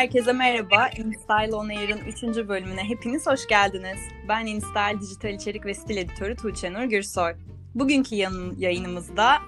Herkese 0.00 0.32
merhaba. 0.32 0.88
InStyle 0.88 1.54
On 1.54 1.68
Air'ın 1.68 1.98
3. 1.98 2.48
bölümüne 2.48 2.84
hepiniz 2.84 3.26
hoş 3.26 3.46
geldiniz. 3.46 3.98
Ben 4.28 4.46
InStyle 4.46 5.00
Dijital 5.00 5.34
İçerik 5.34 5.66
ve 5.66 5.74
Stil 5.74 5.96
Editörü 5.96 6.36
Tuğçe 6.36 6.72
Nur 6.72 6.82
Gürsoy. 6.82 7.32
Bugünkü 7.74 8.14
yayınımızda 8.58 9.38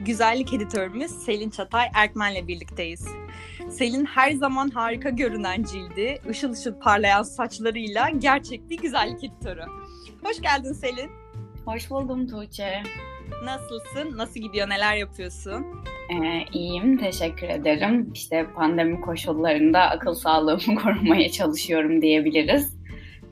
güzellik 0.00 0.54
editörümüz 0.54 1.10
Selin 1.10 1.50
Çatay 1.50 1.88
Erkmen'le 1.94 2.48
birlikteyiz. 2.48 3.08
Selin 3.70 4.04
her 4.04 4.32
zaman 4.32 4.70
harika 4.70 5.10
görünen 5.10 5.62
cildi, 5.62 6.20
ışıl 6.28 6.52
ışıl 6.52 6.80
parlayan 6.80 7.22
saçlarıyla 7.22 8.08
gerçek 8.08 8.70
bir 8.70 8.78
güzellik 8.78 9.24
editörü. 9.24 9.64
Hoş 10.24 10.40
geldin 10.40 10.72
Selin. 10.72 11.10
Hoş 11.64 11.90
buldum 11.90 12.26
Tuğçe. 12.26 12.82
Nasılsın? 13.44 14.18
Nasıl 14.18 14.40
gidiyor? 14.40 14.68
Neler 14.68 14.96
yapıyorsun? 14.96 15.66
Ee, 16.10 16.44
iyiyim, 16.52 16.98
teşekkür 16.98 17.48
ederim. 17.48 18.10
İşte 18.14 18.46
pandemi 18.56 19.00
koşullarında 19.00 19.80
akıl 19.80 20.14
sağlığımı 20.14 20.74
korumaya 20.82 21.30
çalışıyorum 21.30 22.02
diyebiliriz. 22.02 22.78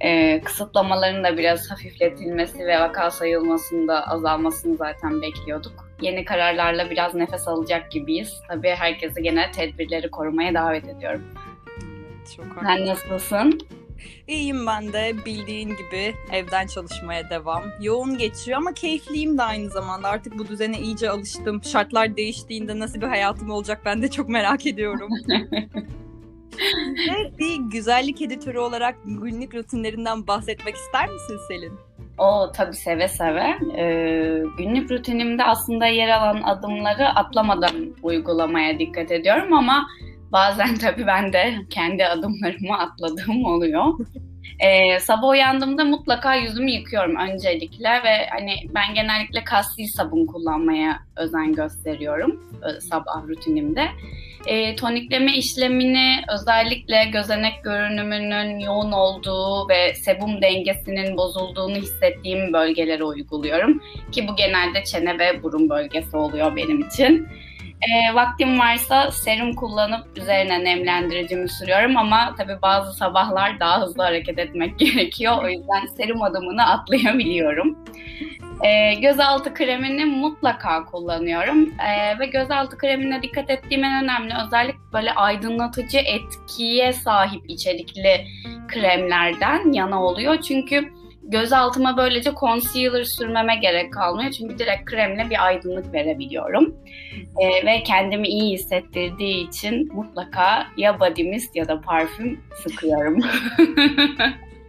Ee, 0.00 0.40
kısıtlamaların 0.44 1.24
da 1.24 1.38
biraz 1.38 1.70
hafifletilmesi 1.70 2.66
ve 2.66 2.80
vaka 2.80 3.10
sayılmasının 3.10 3.88
da 3.88 4.08
azalmasını 4.08 4.76
zaten 4.76 5.22
bekliyorduk. 5.22 5.90
Yeni 6.00 6.24
kararlarla 6.24 6.90
biraz 6.90 7.14
nefes 7.14 7.48
alacak 7.48 7.90
gibiyiz. 7.90 8.40
Tabii 8.48 8.68
herkese 8.68 9.20
gene 9.20 9.50
tedbirleri 9.50 10.10
korumaya 10.10 10.54
davet 10.54 10.88
ediyorum. 10.88 11.22
Çok 12.36 12.46
Sen 12.62 12.86
nasılsın? 12.86 13.60
İyiyim 14.28 14.66
ben 14.66 14.92
de 14.92 15.14
bildiğin 15.26 15.68
gibi 15.68 16.14
evden 16.32 16.66
çalışmaya 16.66 17.30
devam. 17.30 17.62
Yoğun 17.80 18.18
geçiyor 18.18 18.58
ama 18.58 18.72
keyifliyim 18.74 19.38
de 19.38 19.42
aynı 19.42 19.70
zamanda. 19.70 20.08
Artık 20.08 20.38
bu 20.38 20.48
düzene 20.48 20.80
iyice 20.80 21.10
alıştım. 21.10 21.64
Şartlar 21.64 22.16
değiştiğinde 22.16 22.78
nasıl 22.78 23.00
bir 23.00 23.06
hayatım 23.06 23.50
olacak 23.50 23.82
ben 23.84 24.02
de 24.02 24.10
çok 24.10 24.28
merak 24.28 24.66
ediyorum. 24.66 25.10
Ve 27.08 27.38
bir 27.38 27.56
güzellik 27.56 28.22
editörü 28.22 28.58
olarak 28.58 28.94
günlük 29.04 29.54
rutinlerinden 29.54 30.26
bahsetmek 30.26 30.74
ister 30.74 31.08
misin 31.08 31.38
Selin? 31.48 31.72
O 32.18 32.52
tabii 32.52 32.76
seve 32.76 33.08
seve. 33.08 33.58
Ee, 33.78 34.42
günlük 34.58 34.90
rutinimde 34.90 35.44
aslında 35.44 35.86
yer 35.86 36.08
alan 36.08 36.42
adımları 36.42 37.08
atlamadan 37.08 37.94
uygulamaya 38.02 38.78
dikkat 38.78 39.12
ediyorum 39.12 39.52
ama 39.52 39.86
Bazen 40.36 40.74
tabii 40.80 41.06
ben 41.06 41.32
de 41.32 41.54
kendi 41.70 42.06
adımlarımı 42.06 42.78
atladığım 42.78 43.44
oluyor. 43.44 43.84
Ee, 44.60 45.00
sabah 45.00 45.28
uyandığımda 45.28 45.84
mutlaka 45.84 46.34
yüzümü 46.34 46.70
yıkıyorum 46.70 47.16
öncelikle 47.16 47.88
ve 47.88 48.26
hani 48.30 48.54
ben 48.74 48.94
genellikle 48.94 49.44
kaslı 49.44 49.84
sabun 49.84 50.26
kullanmaya 50.26 50.98
özen 51.16 51.52
gösteriyorum 51.52 52.40
e, 52.68 52.80
sabah 52.80 53.28
rutinimde. 53.28 53.88
E, 54.46 54.76
tonikleme 54.76 55.36
işlemini 55.36 56.20
özellikle 56.34 57.04
gözenek 57.12 57.64
görünümünün 57.64 58.58
yoğun 58.58 58.92
olduğu 58.92 59.68
ve 59.68 59.94
sebum 59.94 60.42
dengesinin 60.42 61.16
bozulduğunu 61.16 61.74
hissettiğim 61.76 62.52
bölgelere 62.52 63.04
uyguluyorum. 63.04 63.82
Ki 64.12 64.28
bu 64.28 64.36
genelde 64.36 64.84
çene 64.84 65.18
ve 65.18 65.42
burun 65.42 65.70
bölgesi 65.70 66.16
oluyor 66.16 66.56
benim 66.56 66.80
için. 66.80 67.28
E, 67.82 68.14
vaktim 68.14 68.58
varsa 68.58 69.10
serum 69.10 69.54
kullanıp 69.54 70.18
üzerine 70.18 70.64
nemlendiricimi 70.64 71.48
sürüyorum 71.48 71.96
ama 71.96 72.34
tabii 72.38 72.62
bazı 72.62 72.92
sabahlar 72.92 73.60
daha 73.60 73.80
hızlı 73.80 74.02
hareket 74.02 74.38
etmek 74.38 74.78
gerekiyor. 74.78 75.44
O 75.44 75.48
yüzden 75.48 75.86
serum 75.96 76.22
adımını 76.22 76.66
atlayabiliyorum. 76.66 77.78
E, 78.62 78.94
gözaltı 78.94 79.54
kremini 79.54 80.04
mutlaka 80.04 80.84
kullanıyorum 80.84 81.72
e, 81.80 82.18
ve 82.18 82.26
gözaltı 82.26 82.78
kremine 82.78 83.22
dikkat 83.22 83.50
ettiğim 83.50 83.84
en 83.84 84.04
önemli 84.04 84.34
özellik 84.46 84.76
böyle 84.92 85.12
aydınlatıcı 85.12 85.98
etkiye 85.98 86.92
sahip 86.92 87.50
içerikli 87.50 88.26
kremlerden 88.68 89.72
yana 89.72 90.04
oluyor. 90.04 90.40
Çünkü 90.40 90.92
göz 91.28 91.52
altıma 91.52 91.96
böylece 91.96 92.30
concealer 92.40 93.04
sürmeme 93.04 93.56
gerek 93.56 93.92
kalmıyor. 93.92 94.30
Çünkü 94.30 94.58
direkt 94.58 94.84
kremle 94.84 95.30
bir 95.30 95.46
aydınlık 95.46 95.92
verebiliyorum. 95.94 96.74
Ee, 97.40 97.66
ve 97.66 97.82
kendimi 97.82 98.28
iyi 98.28 98.54
hissettirdiği 98.54 99.48
için 99.48 99.92
mutlaka 99.94 100.66
ya 100.76 101.00
body 101.00 101.22
mist 101.22 101.56
ya 101.56 101.68
da 101.68 101.80
parfüm 101.80 102.40
sıkıyorum. 102.62 103.20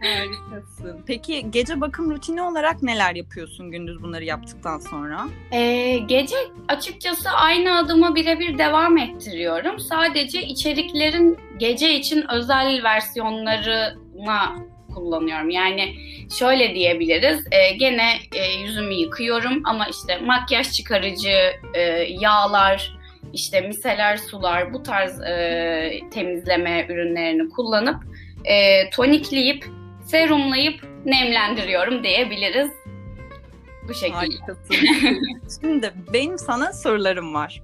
Harikasın. 0.00 1.04
Peki 1.06 1.50
gece 1.50 1.80
bakım 1.80 2.10
rutini 2.10 2.42
olarak 2.42 2.82
neler 2.82 3.14
yapıyorsun 3.14 3.70
gündüz 3.70 4.02
bunları 4.02 4.24
yaptıktan 4.24 4.78
sonra? 4.78 5.26
Ee, 5.52 5.98
gece 5.98 6.36
açıkçası 6.68 7.30
aynı 7.30 7.78
adıma 7.78 8.14
birebir 8.14 8.58
devam 8.58 8.98
ettiriyorum. 8.98 9.78
Sadece 9.78 10.42
içeriklerin 10.42 11.38
gece 11.58 11.94
için 11.94 12.24
özel 12.32 12.84
versiyonlarına 12.84 14.56
kullanıyorum. 14.94 15.50
Yani 15.50 15.94
şöyle 16.38 16.74
diyebiliriz. 16.74 17.44
E, 17.50 17.72
gene 17.72 18.12
e, 18.34 18.52
yüzümü 18.62 18.94
yıkıyorum 18.94 19.62
ama 19.64 19.86
işte 19.86 20.18
makyaj 20.18 20.72
çıkarıcı, 20.72 21.52
e, 21.74 21.80
yağlar, 22.20 22.98
işte 23.32 23.60
miseler 23.60 24.16
sular 24.16 24.72
bu 24.72 24.82
tarz 24.82 25.20
e, 25.20 26.00
temizleme 26.10 26.86
ürünlerini 26.88 27.48
kullanıp 27.48 28.02
e, 28.44 28.90
tonikleyip 28.90 29.64
serumlayıp 30.04 30.80
nemlendiriyorum 31.04 32.04
diyebiliriz. 32.04 32.70
Bu 33.88 33.94
şekilde. 33.94 34.16
Harikasın. 34.16 34.76
Şimdi 35.60 35.92
benim 36.12 36.38
sana 36.38 36.72
sorularım 36.72 37.34
var. 37.34 37.62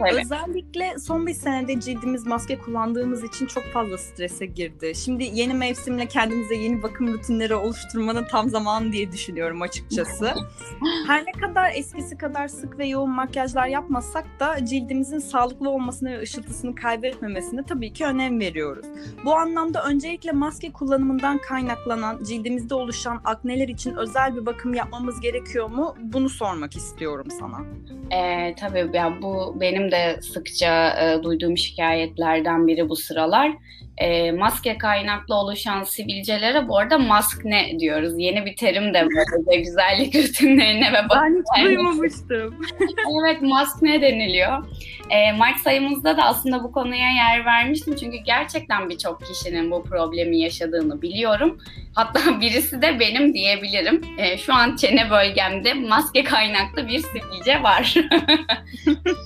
Evet. 0.00 0.24
Özellikle 0.24 0.98
son 0.98 1.26
bir 1.26 1.34
senede 1.34 1.80
cildimiz 1.80 2.26
maske 2.26 2.58
kullandığımız 2.58 3.24
için 3.24 3.46
çok 3.46 3.64
fazla 3.64 3.98
strese 3.98 4.46
girdi. 4.46 4.92
Şimdi 4.94 5.24
yeni 5.24 5.54
mevsimle 5.54 6.06
kendimize 6.06 6.54
yeni 6.54 6.82
bakım 6.82 7.12
rutinleri 7.12 7.54
oluşturmanın 7.54 8.24
tam 8.24 8.48
zamanı 8.48 8.92
diye 8.92 9.12
düşünüyorum 9.12 9.62
açıkçası. 9.62 10.34
Her 11.06 11.26
ne 11.26 11.32
kadar 11.32 11.72
eskisi 11.74 12.18
kadar 12.18 12.48
sık 12.48 12.78
ve 12.78 12.86
yoğun 12.86 13.10
makyajlar 13.10 13.66
yapmasak 13.66 14.26
da 14.40 14.66
cildimizin 14.66 15.18
sağlıklı 15.18 15.70
olmasını 15.70 16.10
ve 16.10 16.20
ışıltısını 16.20 16.74
kaybetmemesine 16.74 17.62
tabii 17.62 17.92
ki 17.92 18.06
önem 18.06 18.40
veriyoruz. 18.40 18.86
Bu 19.24 19.34
anlamda 19.34 19.84
öncelikle 19.84 20.32
maske 20.32 20.72
kullanımından 20.72 21.38
kaynaklanan 21.38 22.24
cildimizde 22.24 22.74
oluşan 22.74 23.20
akneler 23.24 23.68
için 23.68 23.96
özel 23.96 24.36
bir 24.36 24.46
bakım 24.46 24.74
yapmamız 24.74 25.20
gerekiyor 25.20 25.70
mu? 25.70 25.94
Bunu 26.02 26.28
sormak 26.28 26.76
istiyorum 26.76 27.26
sana. 27.40 27.64
Ee, 28.10 28.54
tabii 28.54 28.90
ya 28.92 29.18
bu 29.22 29.56
benim 29.60 29.87
de 29.90 30.18
sıkça 30.22 30.88
e, 30.90 31.22
duyduğum 31.22 31.58
şikayetlerden 31.58 32.66
biri 32.66 32.88
bu 32.88 32.96
sıralar. 32.96 33.52
E, 34.00 34.32
maske 34.32 34.78
kaynaklı 34.78 35.34
oluşan 35.34 35.82
sivilcelere 35.82 36.68
bu 36.68 36.78
arada 36.78 36.98
maskne 36.98 37.78
diyoruz. 37.78 38.12
Yeni 38.18 38.46
bir 38.46 38.56
terim 38.56 38.94
de 38.94 39.06
böyle 39.06 39.56
güzellik 39.56 40.14
rutinlerine 40.28 40.92
ve 40.92 40.98
Ben 41.14 41.38
hiç 41.38 41.64
duymamıştım. 41.64 42.54
evet 43.22 43.42
maskne 43.42 44.02
deniliyor. 44.02 44.64
E, 45.10 45.32
Mart 45.32 45.58
sayımızda 45.58 46.16
da 46.16 46.24
aslında 46.24 46.64
bu 46.64 46.72
konuya 46.72 47.10
yer 47.10 47.44
vermiştim. 47.44 47.96
Çünkü 48.00 48.16
gerçekten 48.16 48.88
birçok 48.88 49.22
kişinin 49.26 49.70
bu 49.70 49.82
problemi 49.84 50.40
yaşadığını 50.40 51.02
biliyorum. 51.02 51.58
Hatta 51.94 52.20
birisi 52.40 52.82
de 52.82 53.00
benim 53.00 53.34
diyebilirim. 53.34 54.00
E, 54.18 54.38
şu 54.38 54.54
an 54.54 54.76
çene 54.76 55.10
bölgemde 55.10 55.74
maske 55.74 56.24
kaynaklı 56.24 56.88
bir 56.88 56.98
sivilce 56.98 57.62
var. 57.62 57.94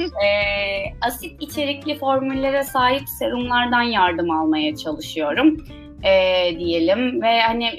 e, 0.01 0.29
asit 1.01 1.43
içerikli 1.43 1.99
formüllere 1.99 2.65
sahip 2.65 3.09
serumlardan 3.09 3.83
yardım 3.83 4.31
almaya 4.31 4.62
çalışıyorum 4.77 5.67
e, 6.05 6.13
diyelim 6.59 7.23
ve 7.23 7.41
hani 7.41 7.71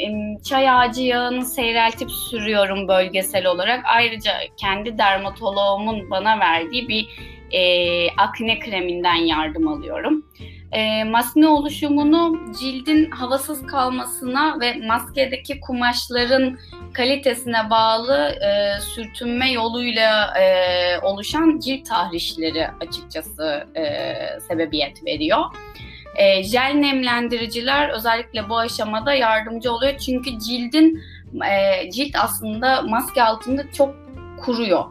çay 0.43 0.69
ağacı 0.69 1.01
yağını 1.01 1.45
seyreltip 1.45 2.11
sürüyorum 2.11 2.87
bölgesel 2.87 3.45
olarak. 3.45 3.85
Ayrıca 3.85 4.31
kendi 4.57 4.97
dermatoloğumun 4.97 6.09
bana 6.09 6.39
verdiği 6.39 6.87
bir 6.87 7.07
e, 7.51 7.61
akne 8.11 8.59
kreminden 8.59 9.15
yardım 9.15 9.67
alıyorum. 9.67 10.25
E, 10.71 11.03
maske 11.03 11.47
oluşumunu 11.47 12.39
cildin 12.59 13.11
havasız 13.11 13.65
kalmasına 13.65 14.59
ve 14.59 14.73
maskedeki 14.87 15.59
kumaşların 15.59 16.57
kalitesine 16.93 17.69
bağlı 17.69 18.17
e, 18.27 18.81
sürtünme 18.81 19.51
yoluyla 19.51 20.33
e, 20.39 20.45
oluşan 21.01 21.59
cilt 21.59 21.85
tahrişleri 21.85 22.67
açıkçası 22.67 23.67
e, 23.75 23.83
sebebiyet 24.47 25.05
veriyor. 25.05 25.43
E, 26.15 26.43
jel 26.43 26.73
nemlendiriciler 26.73 27.89
özellikle 27.89 28.49
bu 28.49 28.57
aşamada 28.57 29.13
yardımcı 29.13 29.71
oluyor 29.71 29.97
çünkü 29.97 30.39
cildin 30.39 31.01
e, 31.51 31.91
cilt 31.91 32.15
aslında 32.15 32.81
maske 32.81 33.23
altında 33.23 33.71
çok 33.71 33.95
kuruyor. 34.45 34.85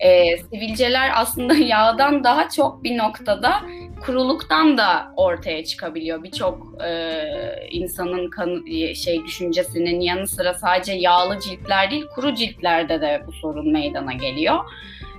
E, 0.00 0.38
sivilceler 0.38 1.10
aslında 1.14 1.54
yağdan 1.64 2.24
daha 2.24 2.48
çok 2.48 2.84
bir 2.84 2.98
noktada 2.98 3.62
kuruluktan 4.00 4.78
da 4.78 5.12
ortaya 5.16 5.64
çıkabiliyor. 5.64 6.22
Birçok 6.22 6.82
e, 6.84 7.22
insanın 7.70 8.30
kan, 8.30 8.64
şey 8.94 9.24
düşüncesinin 9.24 10.00
yanı 10.00 10.26
sıra 10.28 10.54
sadece 10.54 10.92
yağlı 10.92 11.40
ciltler 11.40 11.90
değil, 11.90 12.06
kuru 12.14 12.34
ciltlerde 12.34 13.00
de 13.00 13.22
bu 13.26 13.32
sorun 13.32 13.72
meydana 13.72 14.12
geliyor. 14.12 14.64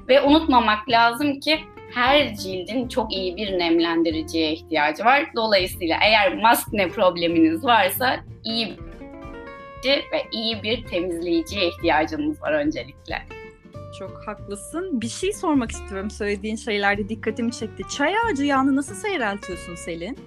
Ve 0.07 0.21
unutmamak 0.21 0.89
lazım 0.89 1.39
ki 1.39 1.59
her 1.97 2.35
cildin 2.35 2.87
çok 2.87 3.13
iyi 3.13 3.37
bir 3.37 3.59
nemlendiriciye 3.59 4.53
ihtiyacı 4.53 5.05
var. 5.05 5.25
Dolayısıyla 5.35 5.97
eğer 6.03 6.35
maskne 6.35 6.87
probleminiz 6.87 7.63
varsa 7.63 8.19
iyi 8.43 8.77
ve 9.85 10.23
iyi 10.31 10.63
bir 10.63 10.85
temizleyiciye 10.85 11.67
ihtiyacınız 11.67 12.41
var 12.41 12.53
öncelikle. 12.53 13.21
Çok 13.99 14.27
haklısın. 14.27 15.01
Bir 15.01 15.09
şey 15.09 15.33
sormak 15.33 15.71
istiyorum. 15.71 16.11
Söylediğin 16.11 16.55
şeylerde 16.55 17.09
dikkatimi 17.09 17.51
çekti. 17.51 17.83
Çay 17.97 18.13
ağacı 18.17 18.43
yağını 18.43 18.75
nasıl 18.75 18.95
seyreltiyorsun 18.95 19.75
Selin? 19.75 20.17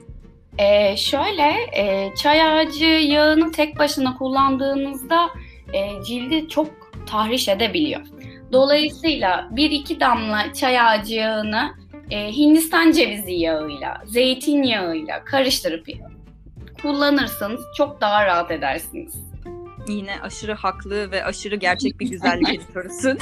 Ee, 0.59 0.97
şöyle, 0.97 1.55
e, 1.77 2.15
çay 2.15 2.43
ağacı 2.43 2.85
yağını 2.85 3.53
tek 3.53 3.79
başına 3.79 4.19
kullandığınızda 4.19 5.31
e, 5.73 6.03
cildi 6.05 6.49
çok 6.49 6.71
tahriş 7.07 7.49
edebiliyor. 7.49 8.01
Dolayısıyla 8.53 9.49
bir 9.51 9.71
iki 9.71 10.01
damla 10.01 10.53
çay 10.53 10.81
ağacı 10.81 11.15
yağını 11.15 11.71
e, 12.11 12.33
Hindistan 12.33 12.93
cevizi 12.93 13.33
yağıyla, 13.33 14.03
zeytinyağıyla 14.07 15.25
karıştırıp 15.25 15.87
kullanırsanız 16.83 17.61
çok 17.77 18.01
daha 18.01 18.27
rahat 18.27 18.51
edersiniz. 18.51 19.15
Yine 19.89 20.21
aşırı 20.23 20.55
haklı 20.55 21.11
ve 21.11 21.25
aşırı 21.25 21.57
gerçek 21.57 22.01
bir 22.01 22.09
güzellik 22.09 22.49
editörüsün. 22.55 23.19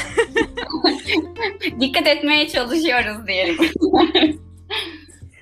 Dikkat 1.81 2.07
etmeye 2.07 2.49
çalışıyoruz 2.49 3.27
diyelim. 3.27 3.57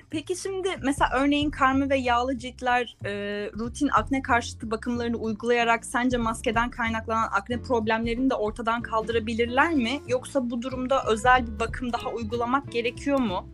Peki 0.09 0.35
şimdi 0.35 0.69
mesela 0.81 1.09
örneğin 1.13 1.49
karma 1.49 1.89
ve 1.89 1.97
yağlı 1.97 2.37
ciltler 2.37 2.97
e, 3.05 3.11
rutin 3.59 3.87
akne 3.87 4.21
karşıtı 4.21 4.71
bakımlarını 4.71 5.17
uygulayarak 5.17 5.85
sence 5.85 6.17
maskeden 6.17 6.69
kaynaklanan 6.69 7.29
akne 7.31 7.61
problemlerini 7.61 8.29
de 8.29 8.35
ortadan 8.35 8.81
kaldırabilirler 8.81 9.73
mi? 9.73 10.01
Yoksa 10.07 10.49
bu 10.49 10.61
durumda 10.61 11.03
özel 11.07 11.47
bir 11.47 11.59
bakım 11.59 11.93
daha 11.93 12.09
uygulamak 12.09 12.71
gerekiyor 12.71 13.19
mu? 13.19 13.49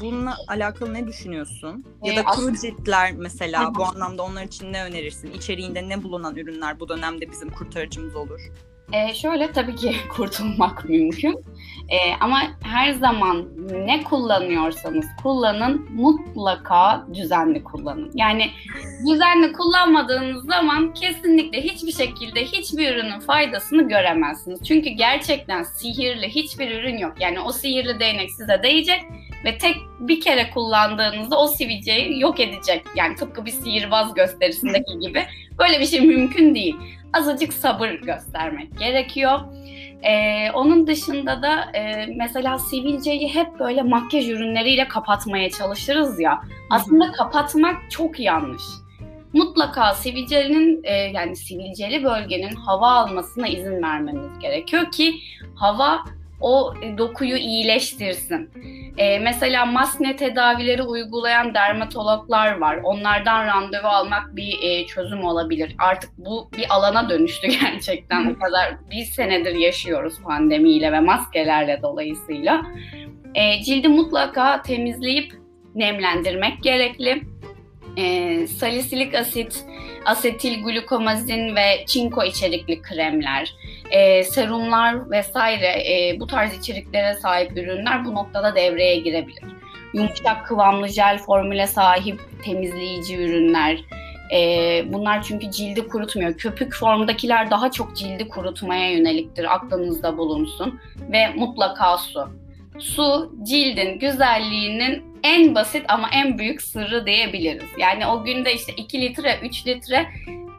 Bununla 0.00 0.36
alakalı 0.48 0.94
ne 0.94 1.06
düşünüyorsun? 1.06 1.84
Ya 2.02 2.16
da 2.16 2.20
ee, 2.20 2.24
kuru 2.24 2.56
ciltler 2.56 3.12
mesela 3.12 3.74
bu 3.74 3.84
anlamda 3.84 4.22
onlar 4.22 4.42
için 4.42 4.72
ne 4.72 4.84
önerirsin? 4.84 5.32
İçeriğinde 5.32 5.88
ne 5.88 6.02
bulunan 6.02 6.36
ürünler 6.36 6.80
bu 6.80 6.88
dönemde 6.88 7.30
bizim 7.30 7.50
kurtarıcımız 7.50 8.16
olur? 8.16 8.40
Ee, 8.92 9.14
şöyle 9.14 9.52
tabii 9.52 9.76
ki 9.76 9.94
kurtulmak 10.08 10.88
mümkün. 10.88 11.44
Ee, 11.88 11.96
ama 12.20 12.42
her 12.62 12.92
zaman 12.92 13.48
ne 13.86 14.02
kullanıyorsanız 14.02 15.06
kullanın 15.22 15.88
mutlaka 15.94 17.06
düzenli 17.14 17.64
kullanın. 17.64 18.10
Yani 18.14 18.50
düzenli 19.10 19.52
kullanmadığınız 19.52 20.44
zaman 20.46 20.94
kesinlikle 20.94 21.60
hiçbir 21.60 21.92
şekilde 21.92 22.44
hiçbir 22.44 22.94
ürünün 22.94 23.20
faydasını 23.20 23.88
göremezsiniz. 23.88 24.60
Çünkü 24.68 24.90
gerçekten 24.90 25.62
sihirli 25.62 26.28
hiçbir 26.28 26.70
ürün 26.70 26.98
yok. 26.98 27.12
Yani 27.20 27.40
o 27.40 27.52
sihirli 27.52 28.00
değnek 28.00 28.30
size 28.30 28.62
değecek 28.62 29.00
ve 29.44 29.58
tek 29.58 29.76
bir 30.00 30.20
kere 30.20 30.50
kullandığınızda 30.50 31.40
o 31.40 31.48
sivilceyi 31.48 32.20
yok 32.20 32.40
edecek. 32.40 32.82
Yani 32.96 33.16
tıpkı 33.16 33.46
bir 33.46 33.50
sihirbaz 33.50 34.14
gösterisindeki 34.14 34.98
gibi. 35.00 35.24
Böyle 35.58 35.80
bir 35.80 35.86
şey 35.86 36.00
mümkün 36.00 36.54
değil. 36.54 36.76
Azıcık 37.18 37.52
sabır 37.52 37.88
göstermek 37.88 38.78
gerekiyor. 38.78 39.40
Ee, 40.02 40.50
onun 40.50 40.86
dışında 40.86 41.42
da 41.42 41.78
e, 41.78 42.06
mesela 42.06 42.58
sivilceyi 42.58 43.34
hep 43.34 43.58
böyle 43.58 43.82
makyaj 43.82 44.28
ürünleriyle 44.28 44.88
kapatmaya 44.88 45.50
çalışırız 45.50 46.20
ya. 46.20 46.42
Aslında 46.70 47.12
kapatmak 47.12 47.90
çok 47.90 48.20
yanlış. 48.20 48.62
Mutlaka 49.32 49.94
sivilcenin 49.94 50.80
e, 50.84 50.92
yani 50.92 51.36
sivilceli 51.36 52.04
bölgenin 52.04 52.54
hava 52.54 52.90
almasına 52.90 53.48
izin 53.48 53.82
vermemiz 53.82 54.38
gerekiyor 54.38 54.90
ki 54.90 55.14
hava 55.54 56.04
o 56.40 56.74
dokuyu 56.98 57.36
iyileştirsin. 57.36 58.50
Ee, 58.98 59.18
mesela 59.18 59.66
maskne 59.66 60.16
tedavileri 60.16 60.82
uygulayan 60.82 61.54
dermatologlar 61.54 62.58
var. 62.58 62.78
Onlardan 62.82 63.46
randevu 63.46 63.86
almak 63.86 64.36
bir 64.36 64.58
e, 64.62 64.86
çözüm 64.86 65.24
olabilir. 65.24 65.76
Artık 65.78 66.10
bu 66.18 66.50
bir 66.58 66.66
alana 66.74 67.08
dönüştü 67.08 67.48
gerçekten. 67.60 68.34
O 68.34 68.38
kadar 68.38 68.76
bir 68.90 69.04
senedir 69.04 69.54
yaşıyoruz 69.54 70.22
pandemiyle 70.22 70.92
ve 70.92 71.00
maskelerle 71.00 71.80
dolayısıyla. 71.82 72.66
E, 73.34 73.62
cildi 73.62 73.88
mutlaka 73.88 74.62
temizleyip 74.62 75.32
nemlendirmek 75.74 76.62
gerekli. 76.62 77.22
E, 77.96 78.46
salisilik 78.46 79.14
asit, 79.14 79.64
asetil 80.04 80.62
glukomazin 80.62 81.56
ve 81.56 81.84
çinko 81.86 82.24
içerikli 82.24 82.82
kremler, 82.82 83.54
e, 83.90 84.24
serumlar 84.24 85.10
vesaire 85.10 85.66
e, 85.66 86.20
bu 86.20 86.26
tarz 86.26 86.58
içeriklere 86.58 87.14
sahip 87.14 87.58
ürünler 87.58 88.04
bu 88.04 88.14
noktada 88.14 88.56
devreye 88.56 88.98
girebilir. 88.98 89.44
Yumuşak 89.94 90.46
kıvamlı 90.46 90.88
jel 90.88 91.18
formüle 91.18 91.66
sahip 91.66 92.20
temizleyici 92.44 93.16
ürünler, 93.16 93.80
e, 94.32 94.82
bunlar 94.92 95.22
çünkü 95.22 95.50
cildi 95.50 95.88
kurutmuyor. 95.88 96.34
Köpük 96.34 96.74
formdakiler 96.74 97.50
daha 97.50 97.70
çok 97.70 97.96
cildi 97.96 98.28
kurutmaya 98.28 98.90
yöneliktir. 98.90 99.54
Aklınızda 99.54 100.18
bulunsun. 100.18 100.80
Ve 101.12 101.28
mutlaka 101.28 101.98
su. 101.98 102.28
Su 102.78 103.32
cildin 103.42 103.98
güzelliğinin 103.98 105.13
en 105.24 105.54
basit 105.54 105.84
ama 105.88 106.08
en 106.12 106.38
büyük 106.38 106.62
sırrı 106.62 107.06
diyebiliriz. 107.06 107.68
Yani 107.78 108.06
o 108.06 108.24
günde 108.24 108.54
işte 108.54 108.72
2 108.76 109.00
litre, 109.00 109.38
3 109.42 109.66
litre 109.66 110.06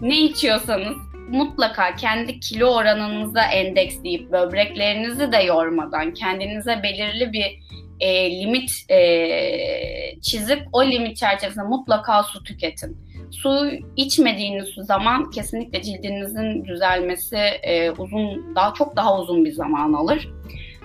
ne 0.02 0.22
içiyorsanız 0.22 0.98
mutlaka 1.30 1.96
kendi 1.96 2.40
kilo 2.40 2.68
oranınıza 2.68 3.42
endeksleyip 3.44 4.32
böbreklerinizi 4.32 5.32
de 5.32 5.38
yormadan 5.38 6.14
kendinize 6.14 6.84
belirli 6.84 7.34
bir 7.34 7.60
e, 8.00 8.40
limit 8.40 8.72
e, 8.92 10.22
çizip 10.22 10.62
o 10.74 10.86
limit 10.86 11.18
çerçevesinde 11.18 11.66
mutlaka 11.66 12.24
su 12.24 12.44
tüketin. 12.44 12.98
Su 13.32 13.72
içmediğiniz 13.96 14.68
zaman 14.78 15.32
kesinlikle 15.32 15.82
cildinizin 15.82 16.66
düzelmesi 16.66 17.38
e, 17.38 17.92
uzun 17.92 18.56
daha 18.56 18.74
çok 18.74 18.96
daha 18.96 19.20
uzun 19.20 19.46
bir 19.46 19.52
zaman 19.52 19.94
alır. 19.94 20.30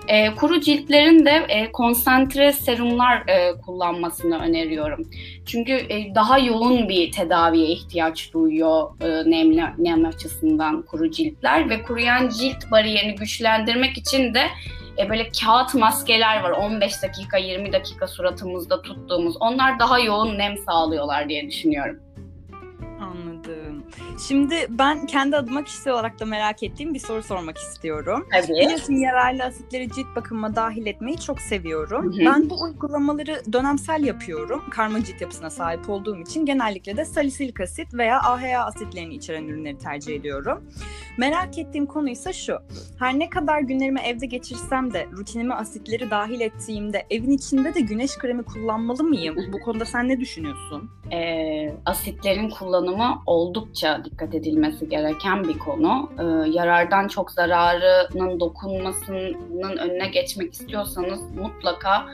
E, 0.07 0.35
kuru 0.35 0.59
ciltlerin 0.61 1.25
de 1.25 1.45
e, 1.49 1.71
konsantre 1.71 2.51
serumlar 2.51 3.27
e, 3.27 3.61
kullanmasını 3.65 4.39
öneriyorum. 4.39 5.09
Çünkü 5.45 5.71
e, 5.71 6.15
daha 6.15 6.39
yoğun 6.39 6.89
bir 6.89 7.11
tedaviye 7.11 7.67
ihtiyaç 7.67 8.33
duyuyor 8.33 8.89
e, 9.01 9.31
nemli, 9.31 9.63
nem 9.77 10.05
açısından 10.05 10.81
kuru 10.81 11.11
ciltler 11.11 11.69
ve 11.69 11.83
kuruyan 11.83 12.29
cilt 12.29 12.71
bariyerini 12.71 13.15
güçlendirmek 13.15 13.97
için 13.97 14.33
de 14.33 14.43
e, 14.97 15.09
böyle 15.09 15.29
kağıt 15.29 15.73
maskeler 15.73 16.43
var 16.43 16.51
15 16.51 17.03
dakika 17.03 17.37
20 17.37 17.73
dakika 17.73 18.07
suratımızda 18.07 18.81
tuttuğumuz 18.81 19.35
onlar 19.39 19.79
daha 19.79 19.99
yoğun 19.99 20.37
nem 20.37 20.57
sağlıyorlar 20.57 21.29
diye 21.29 21.47
düşünüyorum. 21.47 21.99
Şimdi 24.27 24.55
ben 24.69 25.05
kendi 25.05 25.37
adıma 25.37 25.63
kişisel 25.63 25.93
olarak 25.93 26.19
da 26.19 26.25
merak 26.25 26.63
ettiğim 26.63 26.93
bir 26.93 26.99
soru 26.99 27.23
sormak 27.23 27.57
istiyorum. 27.57 28.27
Tabii. 28.31 28.47
Biliyorsun 28.47 28.93
yararlı 28.93 29.43
asitleri 29.43 29.91
cilt 29.91 30.15
bakımına 30.15 30.55
dahil 30.55 30.85
etmeyi 30.85 31.19
çok 31.19 31.41
seviyorum. 31.41 32.05
Hı 32.05 32.21
hı. 32.21 32.25
Ben 32.25 32.49
bu 32.49 32.61
uygulamaları 32.61 33.41
dönemsel 33.53 34.03
yapıyorum. 34.03 34.63
Karma 34.69 35.03
cilt 35.03 35.21
yapısına 35.21 35.49
sahip 35.49 35.89
olduğum 35.89 36.17
için 36.17 36.45
genellikle 36.45 36.97
de 36.97 37.05
salisilik 37.05 37.61
asit 37.61 37.93
veya 37.93 38.19
AHA 38.19 38.65
asitlerini 38.65 39.13
içeren 39.13 39.47
ürünleri 39.47 39.77
tercih 39.77 40.15
ediyorum. 40.15 40.63
Merak 41.17 41.57
ettiğim 41.57 41.85
konu 41.85 42.09
ise 42.09 42.33
şu. 42.33 42.57
Her 42.99 43.19
ne 43.19 43.29
kadar 43.29 43.59
günlerimi 43.59 43.99
evde 43.99 44.25
geçirsem 44.25 44.93
de 44.93 45.07
rutinime 45.11 45.53
asitleri 45.53 46.09
dahil 46.09 46.41
ettiğimde 46.41 47.05
evin 47.09 47.31
içinde 47.31 47.73
de 47.73 47.79
güneş 47.79 48.17
kremi 48.17 48.43
kullanmalı 48.43 49.03
mıyım? 49.03 49.35
Bu 49.53 49.59
konuda 49.59 49.85
sen 49.85 50.07
ne 50.07 50.19
düşünüyorsun? 50.19 50.91
Ee, 51.11 51.73
asitlerin 51.85 52.49
kullanımı 52.49 53.21
oldukça 53.31 54.01
dikkat 54.05 54.35
edilmesi 54.35 54.89
gereken 54.89 55.43
bir 55.43 55.59
konu. 55.59 56.11
Ee, 56.19 56.49
yarardan 56.49 57.07
çok 57.07 57.31
zararının 57.31 58.39
dokunmasının 58.39 59.77
önüne 59.77 60.07
geçmek 60.07 60.53
istiyorsanız 60.53 61.19
mutlaka 61.35 62.05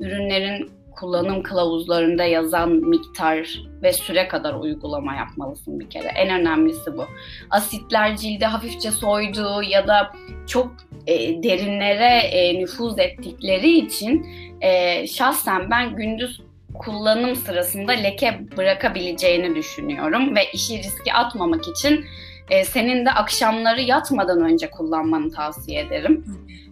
ürünlerin 0.00 0.70
kullanım 0.96 1.42
kılavuzlarında 1.42 2.24
yazan 2.24 2.70
miktar 2.70 3.62
ve 3.82 3.92
süre 3.92 4.28
kadar 4.28 4.54
uygulama 4.54 5.14
yapmalısın 5.14 5.80
bir 5.80 5.90
kere. 5.90 6.08
En 6.08 6.40
önemlisi 6.40 6.96
bu. 6.96 7.04
Asitler 7.50 8.16
cilde 8.16 8.46
hafifçe 8.46 8.90
soyduğu 8.90 9.62
ya 9.62 9.88
da 9.88 10.12
çok 10.46 10.72
e, 11.06 11.42
derinlere 11.42 12.18
e, 12.18 12.60
nüfuz 12.60 12.98
ettikleri 12.98 13.78
için 13.78 14.26
e, 14.60 15.06
şahsen 15.06 15.70
ben 15.70 15.96
gündüz 15.96 16.40
kullanım 16.74 17.36
sırasında 17.36 17.92
leke 17.92 18.40
bırakabileceğini 18.56 19.56
düşünüyorum 19.56 20.36
ve 20.36 20.50
işi 20.52 20.78
riske 20.78 21.12
atmamak 21.12 21.68
için 21.68 22.04
e, 22.50 22.64
senin 22.64 23.06
de 23.06 23.10
akşamları 23.10 23.80
yatmadan 23.80 24.40
önce 24.40 24.70
kullanmanı 24.70 25.30
tavsiye 25.30 25.80
ederim. 25.80 26.24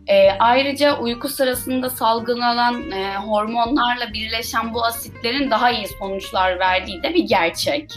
E, 0.07 0.31
ayrıca 0.31 0.99
uyku 0.99 1.29
sırasında 1.29 1.91
salgılanan 1.91 2.91
e, 2.91 3.17
hormonlarla 3.17 4.13
birleşen 4.13 4.75
bu 4.75 4.85
asitlerin 4.85 5.51
daha 5.51 5.71
iyi 5.71 5.87
sonuçlar 5.99 6.59
verdiği 6.59 7.03
de 7.03 7.15
bir 7.15 7.25
gerçek. 7.25 7.91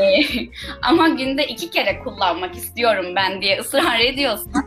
E, 0.00 0.20
ama 0.82 1.08
günde 1.08 1.46
iki 1.46 1.70
kere 1.70 1.98
kullanmak 1.98 2.54
istiyorum 2.54 3.06
ben 3.16 3.42
diye 3.42 3.60
ısrar 3.60 4.00
ediyorsan 4.00 4.64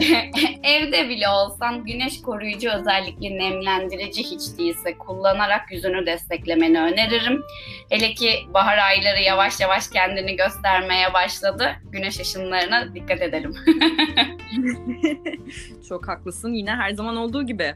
evde 0.62 1.08
bile 1.08 1.28
olsan 1.28 1.84
güneş 1.84 2.22
koruyucu 2.22 2.70
özellikli 2.70 3.38
nemlendirici 3.38 4.22
hiç 4.22 4.58
değilse 4.58 4.98
kullanarak 4.98 5.72
yüzünü 5.72 6.06
desteklemeni 6.06 6.80
öneririm. 6.80 7.42
Hele 7.90 8.14
ki 8.14 8.30
bahar 8.54 8.78
ayları 8.78 9.20
yavaş 9.20 9.60
yavaş 9.60 9.88
kendini 9.88 10.36
göstermeye 10.36 11.12
başladı. 11.14 11.76
Güneş 11.84 12.20
ışınlarına 12.20 12.94
dikkat 12.94 13.22
edelim. 13.22 13.54
Çok 15.88 16.08
haklısın. 16.08 16.52
Yine 16.52 16.70
her 16.70 16.90
zaman 16.90 17.16
olduğu 17.16 17.46
gibi. 17.46 17.74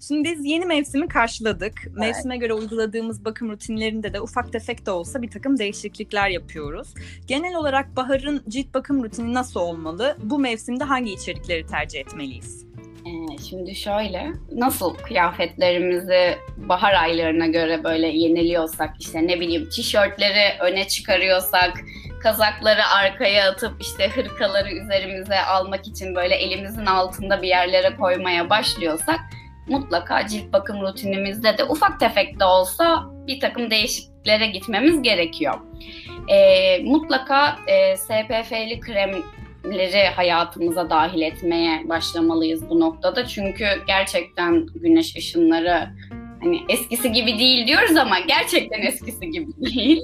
Şimdi 0.00 0.30
biz 0.30 0.44
yeni 0.44 0.66
mevsimi 0.66 1.08
karşıladık. 1.08 1.72
Evet. 1.84 1.96
Mevsime 1.96 2.36
göre 2.36 2.52
uyguladığımız 2.52 3.24
bakım 3.24 3.50
rutinlerinde 3.50 4.12
de 4.12 4.20
ufak 4.20 4.52
tefek 4.52 4.86
de 4.86 4.90
olsa 4.90 5.22
bir 5.22 5.30
takım 5.30 5.58
değişiklikler 5.58 6.28
yapıyoruz. 6.28 6.94
Genel 7.26 7.54
olarak 7.54 7.96
baharın 7.96 8.42
cilt 8.48 8.74
bakım 8.74 9.04
rutini 9.04 9.34
nasıl 9.34 9.60
olmalı? 9.60 10.16
Bu 10.22 10.38
mevsimde 10.38 10.84
hangi 10.84 11.12
içerikleri 11.52 11.66
tercih 11.66 12.00
etmeliyiz? 12.00 12.66
Ee, 13.06 13.38
şimdi 13.48 13.74
şöyle, 13.74 14.32
nasıl 14.52 14.94
kıyafetlerimizi 14.94 16.38
bahar 16.56 16.94
aylarına 16.94 17.46
göre 17.46 17.84
böyle 17.84 18.06
yeniliyorsak, 18.06 18.94
işte 19.00 19.26
ne 19.26 19.40
bileyim 19.40 19.68
tişörtleri 19.68 20.58
öne 20.60 20.88
çıkarıyorsak, 20.88 21.80
kazakları 22.22 22.86
arkaya 22.86 23.50
atıp 23.50 23.82
işte 23.82 24.08
hırkaları 24.08 24.72
üzerimize 24.72 25.40
almak 25.40 25.86
için 25.86 26.14
böyle 26.14 26.34
elimizin 26.34 26.86
altında 26.86 27.42
bir 27.42 27.48
yerlere 27.48 27.96
koymaya 27.96 28.50
başlıyorsak 28.50 29.20
mutlaka 29.68 30.26
cilt 30.26 30.52
bakım 30.52 30.80
rutinimizde 30.80 31.58
de 31.58 31.64
ufak 31.64 32.00
tefek 32.00 32.40
de 32.40 32.44
olsa 32.44 33.04
bir 33.26 33.40
takım 33.40 33.70
değişikliklere 33.70 34.46
gitmemiz 34.46 35.02
gerekiyor. 35.02 35.54
E, 36.28 36.78
mutlaka 36.84 37.56
e, 37.66 37.96
SPF'li 37.96 38.80
kremleri 39.62 40.08
hayatımıza 40.08 40.90
dahil 40.90 41.20
etmeye 41.20 41.88
başlamalıyız 41.88 42.70
bu 42.70 42.80
noktada. 42.80 43.26
Çünkü 43.26 43.66
gerçekten 43.86 44.66
güneş 44.74 45.16
ışınları 45.16 45.88
hani 46.42 46.60
eskisi 46.68 47.12
gibi 47.12 47.38
değil 47.38 47.66
diyoruz 47.66 47.96
ama 47.96 48.18
gerçekten 48.18 48.82
eskisi 48.82 49.30
gibi 49.30 49.50
değil. 49.74 50.00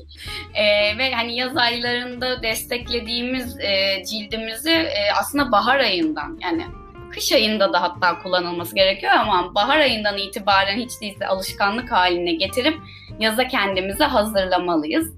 E, 0.54 0.64
ve 0.98 1.12
hani 1.12 1.36
yaz 1.36 1.56
aylarında 1.56 2.42
desteklediğimiz 2.42 3.60
e, 3.60 4.04
cildimizi 4.04 4.70
e, 4.70 5.12
aslında 5.20 5.52
bahar 5.52 5.78
ayından 5.78 6.38
yani 6.42 6.62
kış 7.10 7.32
ayında 7.32 7.72
da 7.72 7.82
hatta 7.82 8.22
kullanılması 8.22 8.74
gerekiyor 8.74 9.12
ama 9.12 9.54
bahar 9.54 9.78
ayından 9.78 10.18
itibaren 10.18 10.76
hiç 10.76 10.90
değilse 11.00 11.26
alışkanlık 11.26 11.92
haline 11.92 12.32
getirip 12.32 12.74
yaza 13.20 13.48
kendimizi 13.48 14.04
hazırlamalıyız. 14.04 15.17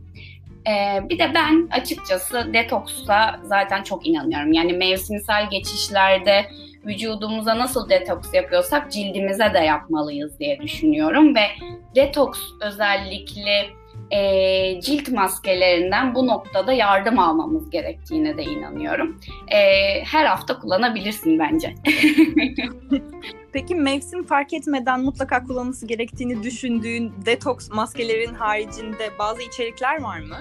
Ee, 0.68 1.08
bir 1.08 1.18
de 1.18 1.30
ben 1.34 1.68
açıkçası 1.70 2.54
detoksa 2.54 3.40
zaten 3.42 3.82
çok 3.82 4.06
inanıyorum. 4.06 4.52
Yani 4.52 4.72
mevsimsel 4.72 5.50
geçişlerde 5.50 6.46
vücudumuza 6.86 7.58
nasıl 7.58 7.88
detoks 7.88 8.34
yapıyorsak 8.34 8.92
cildimize 8.92 9.54
de 9.54 9.58
yapmalıyız 9.58 10.38
diye 10.38 10.60
düşünüyorum 10.60 11.34
ve 11.34 11.46
detoks 11.94 12.40
özellikle 12.60 13.66
e, 14.10 14.80
cilt 14.80 15.08
maskelerinden 15.08 16.14
bu 16.14 16.26
noktada 16.26 16.72
yardım 16.72 17.18
almamız 17.18 17.70
gerektiğine 17.70 18.36
de 18.36 18.42
inanıyorum. 18.42 19.20
E, 19.48 19.58
her 20.04 20.24
hafta 20.24 20.58
kullanabilirsin 20.58 21.38
bence. 21.38 21.74
Peki 23.52 23.74
mevsim 23.74 24.26
fark 24.26 24.52
etmeden 24.52 25.00
mutlaka 25.00 25.44
kullanılması 25.44 25.86
gerektiğini 25.86 26.42
düşündüğün 26.42 27.12
detoks 27.26 27.70
maskelerin 27.70 28.34
haricinde 28.34 29.10
bazı 29.18 29.42
içerikler 29.42 30.02
var 30.02 30.20
mı? 30.20 30.36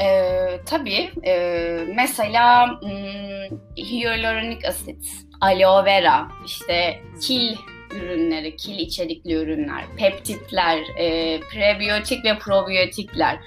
Ee, 0.00 0.60
tabii. 0.66 1.10
Ee, 1.26 1.84
mesela 1.96 2.80
hmm, 2.80 3.58
hyaluronik 3.76 4.64
asit, 4.64 5.06
aloe 5.40 5.84
vera, 5.84 6.28
işte 6.46 7.00
kil 7.20 7.56
ürünleri, 7.94 8.56
kil 8.56 8.78
içerikli 8.78 9.32
ürünler, 9.32 9.84
peptitler, 9.96 10.78
e, 10.98 11.40
prebiyotik 11.40 12.24
ve 12.24 12.38
probiyotikler. 12.38 13.38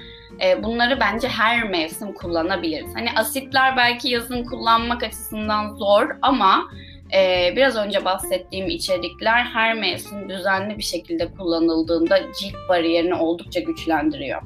E, 0.43 0.63
bunları 0.63 0.99
bence 0.99 1.27
her 1.27 1.69
mevsim 1.69 2.13
kullanabiliriz. 2.13 2.95
Hani 2.95 3.11
asitler 3.15 3.77
belki 3.77 4.09
yazın 4.09 4.43
kullanmak 4.43 5.03
açısından 5.03 5.75
zor 5.75 6.09
ama 6.21 6.69
e, 7.15 7.53
biraz 7.55 7.75
önce 7.75 8.05
bahsettiğim 8.05 8.67
içerikler 8.67 9.43
her 9.43 9.73
mevsim 9.73 10.29
düzenli 10.29 10.77
bir 10.77 10.83
şekilde 10.83 11.31
kullanıldığında 11.31 12.33
cilt 12.39 12.55
bariyerini 12.69 13.15
oldukça 13.15 13.59
güçlendiriyor. 13.59 14.41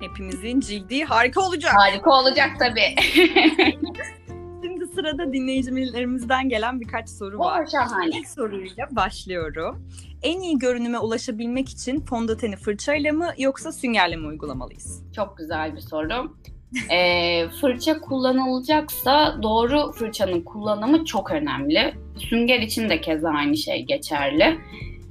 Hepimizin 0.00 0.60
cildi 0.60 1.04
harika 1.04 1.40
olacak. 1.40 1.72
Harika 1.76 2.10
olacak 2.10 2.50
tabii. 2.58 2.94
Şimdi 4.62 4.86
sırada 4.86 5.32
dinleyicilerimizden 5.32 6.48
gelen 6.48 6.80
birkaç 6.80 7.08
soru 7.08 7.38
var. 7.38 7.64
O 7.66 7.70
şahane. 7.70 8.18
İlk 8.18 8.28
soruyla 8.28 8.86
başlıyorum. 8.90 9.88
En 10.22 10.40
iyi 10.40 10.58
görünüme 10.58 10.98
ulaşabilmek 10.98 11.68
için 11.68 12.00
fondöteni 12.00 12.56
fırçayla 12.56 13.12
mı 13.12 13.32
yoksa 13.38 13.72
süngerle 13.72 14.16
mi 14.16 14.26
uygulamalıyız? 14.26 15.02
Çok 15.16 15.38
güzel 15.38 15.76
bir 15.76 15.80
soru. 15.80 16.36
E, 16.90 17.48
fırça 17.60 18.00
kullanılacaksa 18.00 19.42
doğru 19.42 19.92
fırçanın 19.92 20.40
kullanımı 20.40 21.04
çok 21.04 21.30
önemli. 21.30 21.94
Sünger 22.18 22.60
için 22.60 22.88
de 22.88 23.00
keza 23.00 23.30
aynı 23.30 23.56
şey 23.56 23.82
geçerli. 23.82 24.58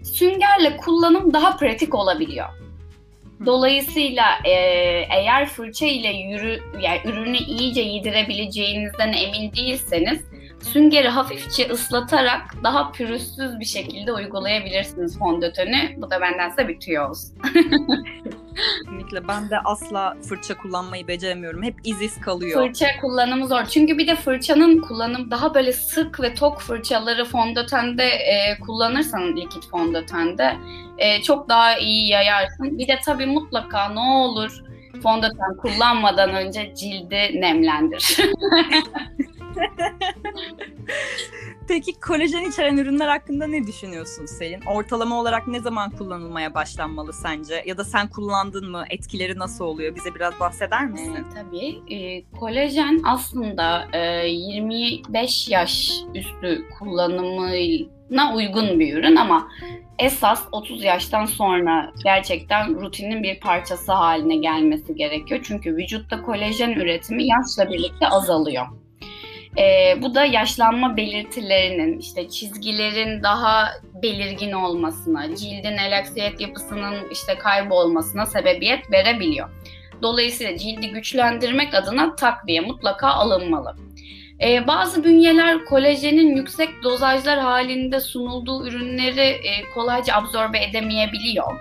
Süngerle 0.03 0.77
kullanım 0.77 1.33
daha 1.33 1.57
pratik 1.57 1.95
olabiliyor. 1.95 2.47
Dolayısıyla 3.45 4.25
e, 4.45 4.51
eğer 5.17 5.45
fırça 5.45 5.85
ile 5.85 6.09
yürü, 6.09 6.59
yani 6.81 6.99
ürünü 7.05 7.37
iyice 7.37 7.81
yedirebileceğinizden 7.81 9.13
emin 9.13 9.51
değilseniz 9.51 10.21
süngeri 10.63 11.07
hafifçe 11.07 11.69
ıslatarak 11.69 12.63
daha 12.63 12.91
pürüzsüz 12.91 13.59
bir 13.59 13.65
şekilde 13.65 14.13
uygulayabilirsiniz 14.13 15.19
fondöteni. 15.19 15.95
Bu 15.97 16.11
da 16.11 16.21
benden 16.21 16.49
size 16.49 16.67
bir 16.67 16.79
tüyo 16.79 17.09
olsun. 17.09 17.37
Kesinlikle. 18.55 19.27
Ben 19.27 19.49
de 19.49 19.59
asla 19.59 20.17
fırça 20.29 20.57
kullanmayı 20.57 21.07
beceremiyorum. 21.07 21.63
Hep 21.63 21.75
iz 21.83 22.01
iz 22.01 22.21
kalıyor. 22.21 22.67
Fırça 22.67 22.87
kullanımı 23.01 23.47
zor. 23.47 23.65
Çünkü 23.65 23.97
bir 23.97 24.07
de 24.07 24.15
fırçanın 24.15 24.79
kullanım 24.79 25.31
daha 25.31 25.53
böyle 25.53 25.73
sık 25.73 26.21
ve 26.21 26.33
tok 26.33 26.61
fırçaları 26.61 27.25
fondötende 27.25 28.03
e, 28.03 28.59
kullanırsan 28.59 29.35
likit 29.35 29.69
fondötende 29.69 30.55
e, 30.97 31.21
çok 31.21 31.49
daha 31.49 31.77
iyi 31.77 32.07
yayarsın. 32.07 32.77
Bir 32.77 32.87
de 32.87 32.99
tabii 33.05 33.25
mutlaka 33.25 33.89
ne 33.89 33.99
olur 33.99 34.63
fondöten 35.03 35.57
kullanmadan 35.57 36.29
önce 36.29 36.75
cildi 36.75 37.41
nemlendir. 37.41 38.17
Peki 41.67 41.99
kolajen 41.99 42.49
içeren 42.49 42.77
ürünler 42.77 43.07
hakkında 43.07 43.47
ne 43.47 43.67
düşünüyorsun 43.67 44.25
Selin? 44.25 44.61
Ortalama 44.61 45.19
olarak 45.19 45.47
ne 45.47 45.59
zaman 45.59 45.89
kullanılmaya 45.89 46.53
başlanmalı 46.53 47.13
sence? 47.13 47.63
Ya 47.65 47.77
da 47.77 47.83
sen 47.83 48.07
kullandın 48.07 48.71
mı? 48.71 48.83
Etkileri 48.89 49.39
nasıl 49.39 49.65
oluyor? 49.65 49.95
Bize 49.95 50.15
biraz 50.15 50.39
bahseder 50.39 50.85
misin? 50.85 51.15
Ee, 51.15 51.23
tabii. 51.35 51.95
E, 51.95 52.23
kolajen 52.39 53.01
aslında 53.05 53.87
e, 53.93 54.27
25 54.27 55.49
yaş 55.49 55.91
üstü 56.15 56.65
kullanımına 56.79 58.33
uygun 58.35 58.79
bir 58.79 58.97
ürün 58.97 59.15
ama 59.15 59.47
esas 59.99 60.43
30 60.51 60.83
yaştan 60.83 61.25
sonra 61.25 61.91
gerçekten 62.03 62.81
rutinin 62.81 63.23
bir 63.23 63.39
parçası 63.39 63.91
haline 63.91 64.35
gelmesi 64.35 64.95
gerekiyor. 64.95 65.39
Çünkü 65.43 65.75
vücutta 65.75 66.21
kolajen 66.21 66.71
üretimi 66.71 67.23
yaşla 67.27 67.69
birlikte 67.69 68.07
azalıyor. 68.07 68.65
E, 69.57 69.95
bu 70.01 70.15
da 70.15 70.25
yaşlanma 70.25 70.97
belirtilerinin, 70.97 71.99
işte 71.99 72.29
çizgilerin 72.29 73.23
daha 73.23 73.69
belirgin 74.03 74.51
olmasına, 74.51 75.35
cildin 75.35 75.77
elaksiyet 75.77 76.41
yapısının 76.41 76.95
işte 77.11 77.35
kaybolmasına 77.35 78.25
sebebiyet 78.25 78.91
verebiliyor. 78.91 79.49
Dolayısıyla 80.01 80.57
cildi 80.57 80.89
güçlendirmek 80.89 81.73
adına 81.73 82.15
takviye 82.15 82.61
mutlaka 82.61 83.07
alınmalı. 83.07 83.75
Ee, 84.41 84.67
bazı 84.67 85.03
bünyeler 85.03 85.65
kolajenin 85.65 86.35
yüksek 86.35 86.69
dozajlar 86.83 87.39
halinde 87.39 87.99
sunulduğu 87.99 88.67
ürünleri 88.67 89.21
e, 89.21 89.69
kolayca 89.73 90.15
absorbe 90.15 90.63
edemeyebiliyor. 90.63 91.59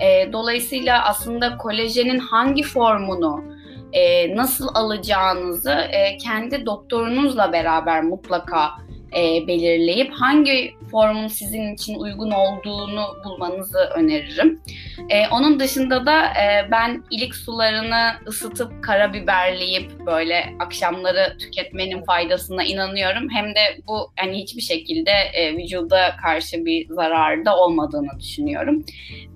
E, 0.00 0.32
dolayısıyla 0.32 1.04
aslında 1.04 1.56
kolajenin 1.56 2.18
hangi 2.18 2.62
formunu 2.62 3.44
e, 3.92 4.36
nasıl 4.36 4.68
alacağınızı 4.74 5.70
e, 5.70 6.16
kendi 6.16 6.66
doktorunuzla 6.66 7.52
beraber 7.52 8.02
mutlaka 8.02 8.70
e, 9.16 9.46
belirleyip 9.46 10.12
hangi 10.12 10.74
formun 10.90 11.28
sizin 11.28 11.74
için 11.74 11.94
uygun 11.94 12.30
olduğunu 12.30 13.16
bulmanızı 13.24 13.78
öneririm. 13.78 14.62
E, 15.08 15.28
onun 15.28 15.60
dışında 15.60 16.06
da 16.06 16.24
e, 16.26 16.70
ben 16.70 17.04
ilik 17.10 17.34
sularını 17.34 18.12
ısıtıp 18.26 18.84
karabiberleyip 18.84 20.06
böyle 20.06 20.54
akşamları 20.60 21.38
tüketmenin 21.38 22.04
faydasına 22.04 22.64
inanıyorum. 22.64 23.28
Hem 23.30 23.44
de 23.44 23.60
bu 23.86 24.12
hani 24.20 24.38
hiçbir 24.42 24.62
şekilde 24.62 25.10
e, 25.10 25.56
vücuda 25.56 26.16
karşı 26.22 26.64
bir 26.64 26.88
zararı 26.88 27.44
da 27.44 27.56
olmadığını 27.56 28.20
düşünüyorum. 28.20 28.84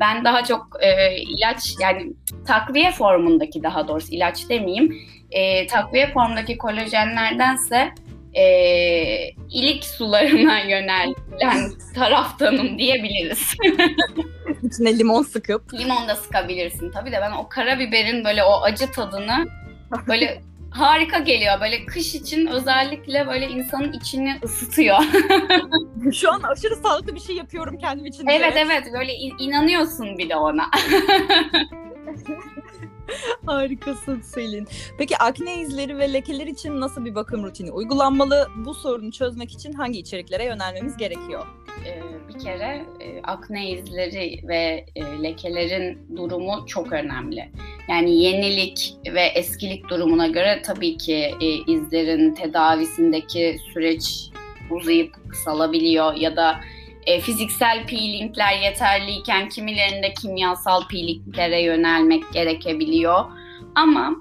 Ben 0.00 0.24
daha 0.24 0.44
çok 0.44 0.68
e, 0.80 1.16
ilaç 1.16 1.74
yani 1.80 2.12
takviye 2.46 2.90
formundaki 2.90 3.62
daha 3.62 3.88
doğrusu 3.88 4.12
ilaç 4.12 4.48
demeyeyim 4.48 4.96
e, 5.30 5.66
takviye 5.66 6.06
formundaki 6.06 6.58
kolajenlerdense 6.58 7.92
e, 8.36 9.30
ilik 9.50 9.84
sularına 9.84 10.58
yönelen 10.68 11.14
taraftanım 11.94 12.78
diyebiliriz. 12.78 13.54
İçine 14.62 14.98
limon 14.98 15.22
sıkıp. 15.22 15.74
Limon 15.74 16.08
da 16.08 16.16
sıkabilirsin. 16.16 16.90
Tabii 16.90 17.12
de 17.12 17.18
ben 17.20 17.32
o 17.32 17.48
karabiberin 17.48 18.24
böyle 18.24 18.44
o 18.44 18.62
acı 18.62 18.90
tadını 18.92 19.46
böyle 20.08 20.42
harika 20.70 21.18
geliyor. 21.18 21.60
Böyle 21.60 21.86
kış 21.86 22.14
için 22.14 22.46
özellikle 22.46 23.26
böyle 23.26 23.48
insanın 23.48 23.92
içini 23.92 24.36
ısıtıyor. 24.44 24.98
Şu 26.12 26.32
an 26.32 26.42
aşırı 26.42 26.76
sağlıklı 26.76 27.14
bir 27.14 27.20
şey 27.20 27.36
yapıyorum 27.36 27.78
kendim 27.78 28.06
için. 28.06 28.26
Evet 28.26 28.54
evet 28.56 28.84
böyle 28.92 29.14
inanıyorsun 29.14 30.18
bile 30.18 30.36
ona. 30.36 30.70
Harikasın 33.46 34.20
Selin. 34.20 34.68
Peki 34.98 35.16
akne 35.18 35.60
izleri 35.60 35.98
ve 35.98 36.12
lekeler 36.12 36.46
için 36.46 36.80
nasıl 36.80 37.04
bir 37.04 37.14
bakım 37.14 37.44
rutini 37.44 37.70
uygulanmalı? 37.70 38.48
Bu 38.56 38.74
sorunu 38.74 39.12
çözmek 39.12 39.52
için 39.52 39.72
hangi 39.72 39.98
içeriklere 39.98 40.44
yönelmemiz 40.44 40.96
gerekiyor? 40.96 41.46
Ee, 41.86 42.02
bir 42.28 42.38
kere 42.38 42.84
e, 43.00 43.22
akne 43.22 43.70
izleri 43.70 44.48
ve 44.48 44.86
e, 44.94 45.22
lekelerin 45.22 46.16
durumu 46.16 46.66
çok 46.66 46.92
önemli. 46.92 47.52
Yani 47.88 48.22
yenilik 48.22 48.94
ve 49.14 49.22
eskilik 49.22 49.88
durumuna 49.88 50.26
göre 50.26 50.62
tabii 50.64 50.96
ki 50.96 51.34
e, 51.40 51.72
izlerin 51.72 52.34
tedavisindeki 52.34 53.56
süreç 53.72 54.30
uzayıp 54.70 55.14
kısalabiliyor 55.28 56.14
ya 56.14 56.36
da 56.36 56.60
e, 57.06 57.20
fiziksel 57.20 57.86
peelingler 57.86 58.52
yeterliyken 58.52 59.48
kimilerinde 59.48 60.14
kimyasal 60.14 60.88
peelinglere 60.88 61.62
yönelmek 61.62 62.32
gerekebiliyor. 62.32 63.24
Ama 63.74 64.12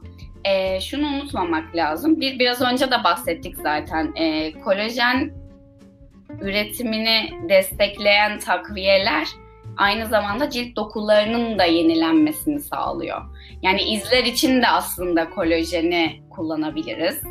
e, 0.45 0.81
şunu 0.81 1.07
unutmamak 1.07 1.75
lazım. 1.75 2.21
Bir 2.21 2.39
biraz 2.39 2.61
önce 2.61 2.91
de 2.91 3.03
bahsettik 3.03 3.55
zaten. 3.57 4.13
E, 4.15 4.51
kolajen 4.51 5.33
üretimini 6.41 7.29
destekleyen 7.49 8.39
takviyeler 8.39 9.27
aynı 9.77 10.05
zamanda 10.05 10.49
cilt 10.49 10.75
dokularının 10.75 11.59
da 11.59 11.65
yenilenmesini 11.65 12.59
sağlıyor. 12.59 13.21
Yani 13.61 13.81
izler 13.81 14.23
için 14.23 14.61
de 14.61 14.67
aslında 14.67 15.29
kolajeni 15.29 16.21
kullanabiliriz 16.29 17.21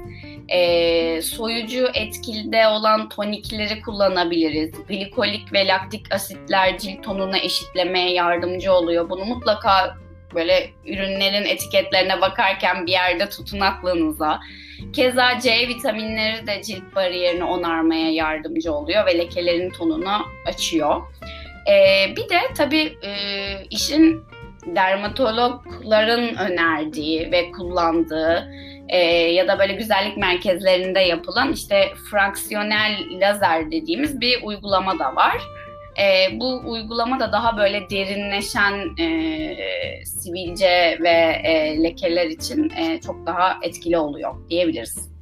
e, 0.48 1.22
soyucu 1.22 1.88
etkilde 1.94 2.66
olan 2.66 3.08
tonikleri 3.08 3.80
kullanabiliriz. 3.80 4.70
Glikolik 4.88 5.52
ve 5.52 5.66
laktik 5.66 6.14
asitler 6.14 6.78
cilt 6.78 7.02
tonunu 7.02 7.36
eşitlemeye 7.36 8.12
yardımcı 8.12 8.72
oluyor. 8.72 9.10
Bunu 9.10 9.24
mutlaka 9.24 9.96
böyle 10.34 10.70
ürünlerin 10.86 11.44
etiketlerine 11.44 12.20
bakarken 12.20 12.86
bir 12.86 12.92
yerde 12.92 13.28
tutun 13.28 13.60
aklınıza. 13.60 14.40
Keza 14.92 15.40
C 15.40 15.68
vitaminleri 15.68 16.46
de 16.46 16.62
cilt 16.62 16.94
bariyerini 16.96 17.44
onarmaya 17.44 18.10
yardımcı 18.10 18.72
oluyor 18.72 19.06
ve 19.06 19.18
lekelerin 19.18 19.70
tonunu 19.70 20.26
açıyor. 20.46 21.02
Ee, 21.68 22.16
bir 22.16 22.28
de 22.28 22.38
tabii 22.56 22.98
e, 23.02 23.12
işin 23.70 24.22
dermatologların 24.66 26.36
önerdiği 26.36 27.32
ve 27.32 27.50
kullandığı 27.50 28.50
e, 28.88 28.98
ya 29.32 29.48
da 29.48 29.58
böyle 29.58 29.72
güzellik 29.72 30.16
merkezlerinde 30.16 31.00
yapılan 31.00 31.52
işte 31.52 31.88
fraksiyonel 32.10 32.96
lazer 33.20 33.70
dediğimiz 33.70 34.20
bir 34.20 34.42
uygulama 34.42 34.98
da 34.98 35.16
var. 35.16 35.42
E, 35.98 36.40
bu 36.40 36.62
uygulama 36.64 37.20
da 37.20 37.32
daha 37.32 37.56
böyle 37.56 37.90
derinleşen 37.90 38.98
e, 38.98 40.04
sivilce 40.04 40.98
ve 41.00 41.40
e, 41.44 41.82
lekeler 41.82 42.26
için 42.26 42.70
e, 42.70 43.00
çok 43.00 43.26
daha 43.26 43.58
etkili 43.62 43.98
oluyor 43.98 44.34
diyebiliriz. 44.50 45.13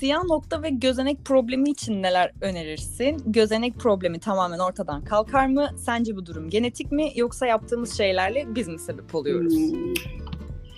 Siyah 0.00 0.24
nokta 0.24 0.62
ve 0.62 0.70
gözenek 0.70 1.24
problemi 1.24 1.70
için 1.70 2.02
neler 2.02 2.32
önerirsin? 2.40 3.22
Gözenek 3.26 3.74
problemi 3.74 4.18
tamamen 4.18 4.58
ortadan 4.58 5.04
kalkar 5.04 5.46
mı? 5.46 5.70
Sence 5.76 6.16
bu 6.16 6.26
durum 6.26 6.50
genetik 6.50 6.92
mi 6.92 7.12
yoksa 7.16 7.46
yaptığımız 7.46 7.96
şeylerle 7.96 8.44
biz 8.54 8.68
mi 8.68 8.78
sebep 8.78 9.14
oluyoruz? 9.14 9.54
Hmm. 9.54 9.94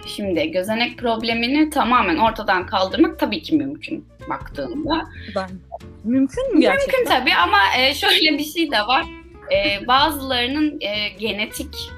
Şimdi 0.07 0.51
gözenek 0.51 0.99
problemini 0.99 1.71
tamamen 1.71 2.17
ortadan 2.17 2.67
kaldırmak 2.67 3.19
tabii 3.19 3.43
ki 3.43 3.57
mümkün 3.57 4.07
baktığında. 4.29 5.09
Ben, 5.37 5.51
mümkün 6.05 6.55
mü 6.55 6.61
gerçekten? 6.61 7.01
Mümkün 7.01 7.15
tabii 7.15 7.35
ama 7.35 7.59
e, 7.79 7.95
şöyle 7.95 8.39
bir 8.39 8.45
şey 8.45 8.71
de 8.71 8.81
var. 8.81 9.05
E, 9.53 9.87
bazılarının 9.87 10.81
e, 10.81 11.09
genetik 11.09 11.91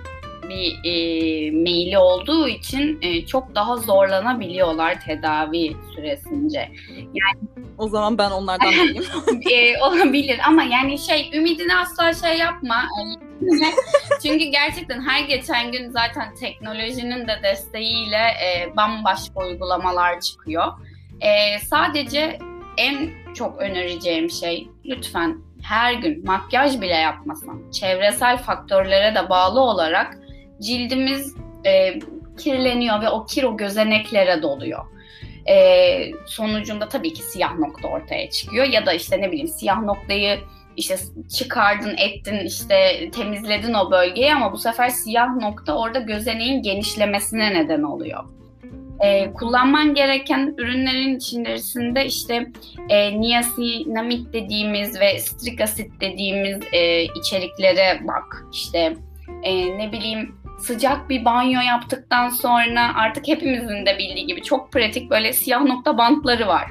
bir 0.48 0.78
e, 0.84 1.50
meyili 1.50 1.98
olduğu 1.98 2.48
için 2.48 2.98
e, 3.02 3.26
çok 3.26 3.54
daha 3.54 3.76
zorlanabiliyorlar 3.76 5.00
tedavi 5.00 5.76
süresince. 5.94 6.68
Yani 6.96 7.48
o 7.78 7.88
zaman 7.88 8.18
ben 8.18 8.30
onlardan 8.30 8.72
değilim. 8.72 9.04
e, 9.52 9.82
olabilir 9.82 10.40
ama 10.46 10.62
yani 10.62 10.98
şey 10.98 11.30
ümidini 11.34 11.76
asla 11.76 12.12
şey 12.12 12.38
yapma. 12.38 12.84
Çünkü 14.22 14.44
gerçekten 14.44 15.00
her 15.00 15.20
geçen 15.20 15.72
gün 15.72 15.90
zaten 15.90 16.34
teknolojinin 16.34 17.28
de 17.28 17.40
desteğiyle 17.42 18.16
e, 18.16 18.76
bambaşka 18.76 19.40
uygulamalar 19.46 20.20
çıkıyor. 20.20 20.64
E, 21.20 21.58
sadece 21.58 22.38
en 22.76 23.10
çok 23.34 23.58
önereceğim 23.58 24.30
şey 24.30 24.68
lütfen 24.84 25.38
her 25.62 25.92
gün 25.92 26.26
makyaj 26.26 26.80
bile 26.80 26.94
yapmasan 26.94 27.70
çevresel 27.70 28.36
faktörlere 28.38 29.14
de 29.14 29.28
bağlı 29.28 29.60
olarak 29.60 30.18
cildimiz 30.60 31.34
e, 31.66 32.00
kirleniyor 32.38 33.00
ve 33.00 33.08
o 33.08 33.26
kir 33.26 33.44
o 33.44 33.56
gözeneklere 33.56 34.42
doluyor. 34.42 34.84
E, 35.48 36.10
sonucunda 36.26 36.88
tabii 36.88 37.12
ki 37.12 37.22
siyah 37.22 37.58
nokta 37.58 37.88
ortaya 37.88 38.30
çıkıyor 38.30 38.66
ya 38.66 38.86
da 38.86 38.92
işte 38.92 39.20
ne 39.20 39.32
bileyim 39.32 39.48
siyah 39.48 39.82
noktayı 39.82 40.38
işte 40.76 40.96
çıkardın, 41.38 41.96
ettin, 41.98 42.46
işte 42.46 43.10
temizledin 43.10 43.74
o 43.74 43.90
bölgeyi 43.90 44.34
ama 44.34 44.52
bu 44.52 44.58
sefer 44.58 44.88
siyah 44.88 45.36
nokta 45.36 45.78
orada 45.78 45.98
gözeneğin 45.98 46.62
genişlemesine 46.62 47.54
neden 47.54 47.82
oluyor. 47.82 48.24
Ee, 49.04 49.32
kullanman 49.32 49.94
gereken 49.94 50.54
ürünlerin 50.58 51.16
içerisinde 51.16 52.06
işte 52.06 52.46
e, 52.88 53.20
niasinamid 53.20 54.32
dediğimiz 54.32 55.00
ve 55.00 55.18
strik 55.18 55.60
asit 55.60 56.00
dediğimiz 56.00 56.60
e, 56.72 57.04
içeriklere 57.04 58.00
bak. 58.08 58.46
İşte 58.52 58.96
e, 59.42 59.78
ne 59.78 59.92
bileyim 59.92 60.34
sıcak 60.58 61.10
bir 61.10 61.24
banyo 61.24 61.60
yaptıktan 61.60 62.28
sonra 62.28 62.94
artık 62.94 63.28
hepimizin 63.28 63.86
de 63.86 63.98
bildiği 63.98 64.26
gibi 64.26 64.42
çok 64.42 64.72
pratik 64.72 65.10
böyle 65.10 65.32
siyah 65.32 65.62
nokta 65.62 65.98
bantları 65.98 66.48
var 66.48 66.70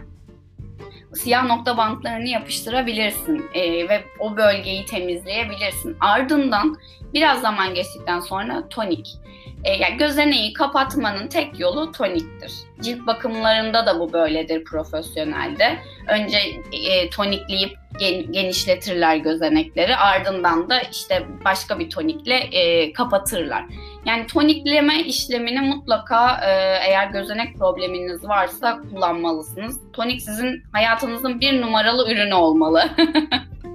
siyah 1.16 1.46
nokta 1.46 1.78
bantlarını 1.78 2.28
yapıştırabilirsin 2.28 3.46
e, 3.54 3.90
ve 3.90 4.04
o 4.20 4.38
bölgeyi 4.38 4.86
temizleyebilirsin. 4.86 5.98
Ardından 6.00 6.78
biraz 7.14 7.42
zaman 7.42 7.74
geçtikten 7.74 8.20
sonra 8.20 8.70
tonik. 8.70 9.18
E, 9.64 9.72
yani 9.72 9.98
gözeneği 9.98 10.54
kapatmanın 10.54 11.28
tek 11.28 11.60
yolu 11.60 11.92
toniktir. 11.92 12.52
Cilt 12.82 13.08
bakımlarında 13.08 13.86
da 13.86 14.00
bu 14.00 14.14
böyledir 14.14 14.64
profesyonelde. 14.64 15.78
Önce 16.08 16.38
e, 16.72 17.10
tonikleyip 17.10 17.78
gen, 18.00 18.32
genişletirler 18.32 19.16
gözenekleri. 19.16 19.96
Ardından 19.96 20.70
da 20.70 20.82
işte 20.82 21.28
başka 21.46 21.80
bir 21.80 21.90
tonikle 21.90 22.36
e, 22.36 22.94
kapatırlar. 22.94 23.66
Yani 24.06 24.28
tonikleme 24.28 25.04
işlemini 25.04 25.62
mutlaka 25.62 26.40
e, 26.46 26.52
eğer 26.88 27.08
gözenek 27.08 27.58
probleminiz 27.58 28.28
varsa 28.28 28.82
kullanmalısınız. 28.82 29.80
Tonik 29.94 30.22
sizin 30.22 30.64
hayatınızın 30.72 31.40
bir 31.40 31.62
numaralı 31.62 32.12
ürünü 32.12 32.34
olmalı. 32.34 32.90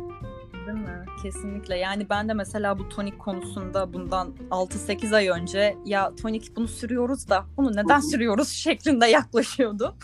Kesinlikle. 1.22 1.76
Yani 1.76 2.11
ben 2.11 2.28
de 2.28 2.35
mesela 2.35 2.78
bu 2.78 2.88
tonik 2.88 3.18
konusunda 3.18 3.92
bundan 3.92 4.35
6-8 4.50 5.16
ay 5.16 5.28
önce 5.28 5.76
ya 5.85 6.14
tonik 6.22 6.57
bunu 6.57 6.68
sürüyoruz 6.68 7.28
da 7.28 7.44
bunu 7.57 7.76
neden 7.76 8.00
sürüyoruz 8.00 8.48
şeklinde 8.52 9.07
yaklaşıyordum. 9.07 9.94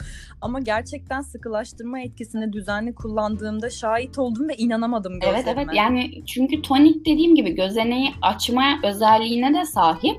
Ama 0.41 0.61
gerçekten 0.61 1.21
sıkılaştırma 1.21 2.01
etkisini 2.01 2.53
düzenli 2.53 2.95
kullandığımda 2.95 3.71
şahit 3.71 4.19
oldum 4.19 4.49
ve 4.49 4.57
inanamadım 4.57 5.13
gözlerime. 5.13 5.43
Evet 5.47 5.59
evet 5.59 5.69
yani 5.75 6.25
çünkü 6.27 6.63
tonik 6.63 7.07
dediğim 7.07 7.35
gibi 7.35 7.55
gözeneği 7.55 8.13
açma 8.23 8.79
özelliğine 8.83 9.55
de 9.55 9.65
sahip 9.65 10.17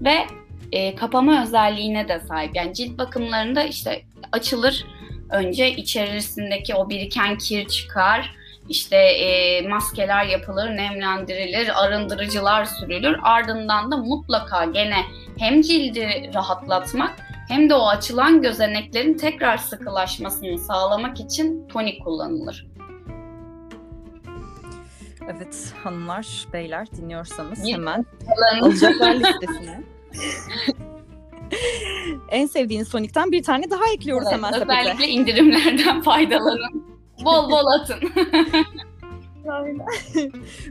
ve 0.00 0.14
e, 0.72 0.94
kapama 0.94 1.42
özelliğine 1.42 2.08
de 2.08 2.20
sahip. 2.20 2.56
Yani 2.56 2.74
cilt 2.74 2.98
bakımlarında 2.98 3.64
işte 3.64 4.02
açılır 4.32 4.86
önce 5.30 5.70
içerisindeki 5.70 6.74
o 6.74 6.90
biriken 6.90 7.38
kir 7.38 7.68
çıkar 7.68 8.39
işte 8.70 8.96
e, 8.96 9.62
maskeler 9.68 10.24
yapılır, 10.24 10.70
nemlendirilir, 10.70 11.84
arındırıcılar 11.84 12.64
sürülür. 12.64 13.16
Ardından 13.22 13.90
da 13.90 13.96
mutlaka 13.96 14.64
gene 14.64 15.04
hem 15.38 15.62
cildi 15.62 16.30
rahatlatmak 16.34 17.16
hem 17.48 17.70
de 17.70 17.74
o 17.74 17.86
açılan 17.86 18.42
gözeneklerin 18.42 19.14
tekrar 19.14 19.56
sıkılaşmasını 19.56 20.58
sağlamak 20.58 21.20
için 21.20 21.68
tonik 21.68 22.04
kullanılır. 22.04 22.66
Evet 25.24 25.74
hanımlar, 25.82 26.26
beyler 26.52 26.86
dinliyorsanız 26.90 27.66
hemen 27.66 28.06
alacaklar 28.60 29.14
listesine. 29.14 29.82
en 32.30 32.46
sevdiğiniz 32.46 32.90
tonikten 32.90 33.32
bir 33.32 33.42
tane 33.42 33.70
daha 33.70 33.84
ekliyoruz 33.94 34.28
evet, 34.28 34.36
hemen 34.36 34.52
sepete. 34.52 34.80
Özellikle 34.80 35.08
indirimlerden 35.08 36.02
faydalanın. 36.02 36.89
Bol 37.24 37.50
bol 37.50 37.66
atın. 37.66 38.00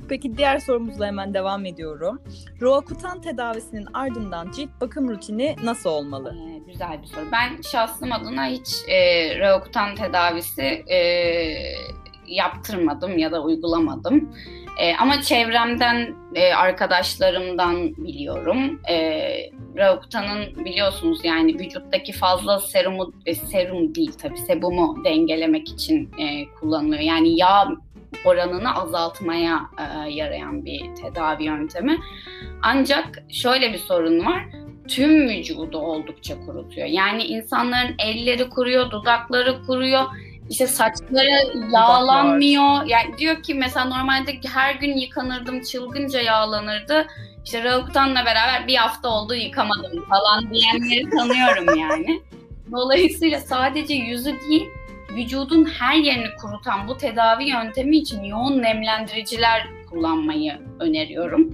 Peki 0.10 0.38
diğer 0.38 0.60
sorumuzla 0.60 1.08
hemen 1.08 1.34
devam 1.34 1.66
ediyorum. 1.66 2.22
Roakutan 2.62 3.22
tedavisinin 3.22 3.88
ardından 3.94 4.52
cilt 4.52 4.70
bakım 4.82 5.10
rutini 5.10 5.56
nasıl 5.64 5.90
olmalı? 5.90 6.36
Ee, 6.36 6.72
güzel 6.72 7.02
bir 7.02 7.08
soru. 7.08 7.26
Ben 7.32 7.62
şahsım 7.62 8.12
adına 8.12 8.46
hiç 8.46 8.70
e, 8.88 9.00
Roakutan 9.40 9.96
tedavisi 9.96 10.64
e, 10.92 11.00
yaptırmadım 12.28 13.18
ya 13.18 13.32
da 13.32 13.44
uygulamadım. 13.44 14.36
E, 14.80 14.96
ama 14.96 15.22
çevremden, 15.22 16.16
e, 16.36 16.54
arkadaşlarımdan 16.54 17.96
biliyorum. 17.98 18.82
E, 18.90 19.20
Roakutan'ın 19.78 20.66
biliyorsunuz 20.66 21.20
yani 21.24 21.60
vücuttaki 21.60 22.12
fazla 22.12 22.60
serumu, 22.60 23.14
e, 23.26 23.36
serum 23.36 23.96
değil 23.96 24.12
tabii 24.22 24.38
sebumu 24.38 25.04
dengelemek 25.06 25.70
için 25.70 26.12
e, 26.20 26.46
kullanılıyor. 26.60 27.02
Yani 27.02 27.40
yağ 27.40 27.68
oranını 28.26 28.76
azaltmaya 28.76 29.62
e, 29.80 30.10
yarayan 30.10 30.66
bir 30.66 30.96
tedavi 30.96 31.44
yöntemi. 31.44 31.98
Ancak 32.62 33.24
şöyle 33.30 33.74
bir 33.74 33.78
sorun 33.78 34.26
var. 34.26 34.46
Tüm 34.88 35.30
vücudu 35.30 35.78
oldukça 35.78 36.46
kurutuyor. 36.46 36.88
Yani 36.88 37.24
insanların 37.24 37.96
elleri 38.00 38.50
kuruyor, 38.50 38.92
dudakları 38.92 39.62
kuruyor. 39.66 40.04
İşte 40.50 40.68
saçları 40.68 41.70
yağlanmıyor. 41.74 42.86
Yani 42.86 43.18
diyor 43.18 43.44
ki 43.44 43.54
mesela 43.54 43.86
normalde 43.86 44.40
her 44.54 44.76
gün 44.76 44.98
yıkanırdım, 44.98 45.62
çılgınca 45.62 46.22
yağlanırdı. 46.22 47.08
İşte 47.46 47.64
Rauktan'la 47.64 48.26
beraber 48.26 48.68
bir 48.68 48.76
hafta 48.76 49.10
oldu 49.10 49.36
yıkamadım 49.36 50.06
falan 50.10 50.54
diyenleri 50.54 51.10
tanıyorum 51.10 51.80
yani. 51.80 52.22
Dolayısıyla 52.72 53.40
sadece 53.40 53.94
yüzü 53.94 54.40
değil, 54.50 54.68
vücudun 55.16 55.66
her 55.66 55.96
yerini 55.96 56.36
kurutan 56.42 56.88
bu 56.88 56.98
tedavi 56.98 57.50
yöntemi 57.50 57.98
için 57.98 58.24
yoğun 58.24 58.62
nemlendiriciler 58.62 59.68
kullanmayı 59.90 60.60
öneriyorum. 60.80 61.54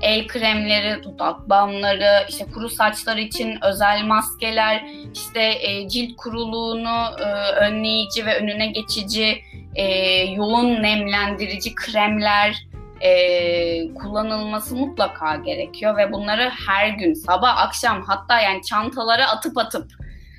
El 0.00 0.26
kremleri, 0.26 1.02
dudak 1.02 1.48
balmları, 1.48 2.26
işte 2.28 2.44
kuru 2.54 2.68
saçlar 2.68 3.16
için 3.16 3.58
özel 3.62 4.04
maskeler, 4.04 4.84
işte 5.14 5.42
e, 5.60 5.88
cilt 5.88 6.16
kuruluğunu 6.16 7.20
e, 7.20 7.24
önleyici 7.52 8.26
ve 8.26 8.36
önüne 8.36 8.66
geçici 8.66 9.38
e, 9.74 9.84
yoğun 10.22 10.82
nemlendirici 10.82 11.74
kremler 11.74 12.66
e, 13.00 13.94
kullanılması 13.94 14.76
mutlaka 14.76 15.36
gerekiyor 15.36 15.96
ve 15.96 16.12
bunları 16.12 16.50
her 16.66 16.88
gün 16.88 17.14
sabah 17.14 17.58
akşam 17.58 18.02
hatta 18.02 18.40
yani 18.40 18.62
çantalara 18.62 19.30
atıp 19.30 19.58
atıp 19.58 19.90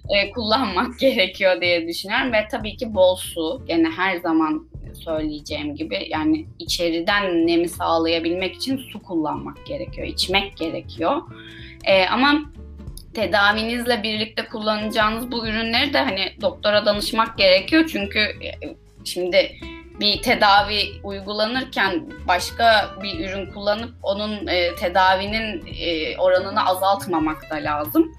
e, 0.10 0.32
kullanmak 0.32 1.00
gerekiyor 1.00 1.62
diye 1.62 1.88
düşünüyorum 1.88 2.34
ve 2.34 2.48
tabii 2.52 2.78
ki 2.78 2.94
bol 2.94 3.16
su 3.16 3.64
gene 3.68 3.90
her 3.90 4.18
zaman 4.18 4.68
söyleyeceğim 4.96 5.76
gibi 5.76 6.08
yani 6.10 6.46
içeriden 6.60 7.48
nemi 7.48 7.70
sağlayabilmek 7.70 8.56
için 8.56 8.78
su 8.78 9.04
kullanmak 9.04 9.66
gerekiyor, 9.66 10.08
içmek 10.08 10.58
gerekiyor. 10.58 11.22
E, 11.84 12.06
ama 12.06 12.42
tedavinizle 13.14 14.04
birlikte 14.04 14.46
kullanacağınız 14.46 15.32
bu 15.32 15.48
ürünleri 15.48 15.94
de 15.94 16.00
hani 16.00 16.34
doktora 16.42 16.86
danışmak 16.86 17.38
gerekiyor 17.38 17.90
çünkü 17.92 18.20
e, 18.20 18.52
şimdi 19.06 19.52
bir 20.00 20.22
tedavi 20.22 20.84
uygulanırken 21.04 22.10
başka 22.28 22.90
bir 23.04 23.30
ürün 23.30 23.52
kullanıp 23.52 23.94
onun 24.04 24.48
e, 24.48 24.76
tedavinin 24.76 25.66
e, 25.80 26.18
oranını 26.18 26.66
azaltmamak 26.66 27.52
da 27.52 27.56
lazım. 27.56 28.12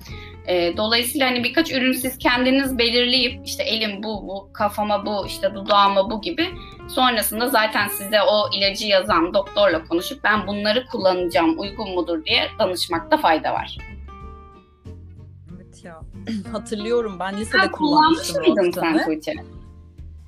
E, 0.48 0.76
dolayısıyla 0.76 1.30
hani 1.30 1.44
birkaç 1.44 1.72
ürün 1.72 1.92
siz 1.92 2.18
kendiniz 2.18 2.78
belirleyip 2.78 3.46
işte 3.46 3.62
elim 3.62 4.02
bu, 4.02 4.28
bu 4.28 4.52
kafama 4.52 5.06
bu, 5.06 5.26
işte 5.26 5.54
dudağıma 5.54 6.10
bu 6.10 6.20
gibi 6.20 6.48
sonrasında 6.88 7.48
zaten 7.48 7.88
size 7.88 8.22
o 8.22 8.56
ilacı 8.56 8.86
yazan 8.86 9.34
doktorla 9.34 9.84
konuşup 9.84 10.24
ben 10.24 10.46
bunları 10.46 10.86
kullanacağım 10.86 11.60
uygun 11.60 11.94
mudur 11.94 12.24
diye 12.24 12.48
danışmakta 12.58 13.16
fayda 13.16 13.52
var. 13.52 13.78
Evet 15.56 15.84
ya 15.84 16.00
hatırlıyorum 16.52 17.16
ben 17.18 17.36
lisede 17.36 17.58
ha, 17.58 17.70
kullanmıştım. 17.70 18.44
Kullanmış 18.44 18.62
mıydın 18.62 18.80
sen 18.80 19.04
Tuğçe? 19.04 19.34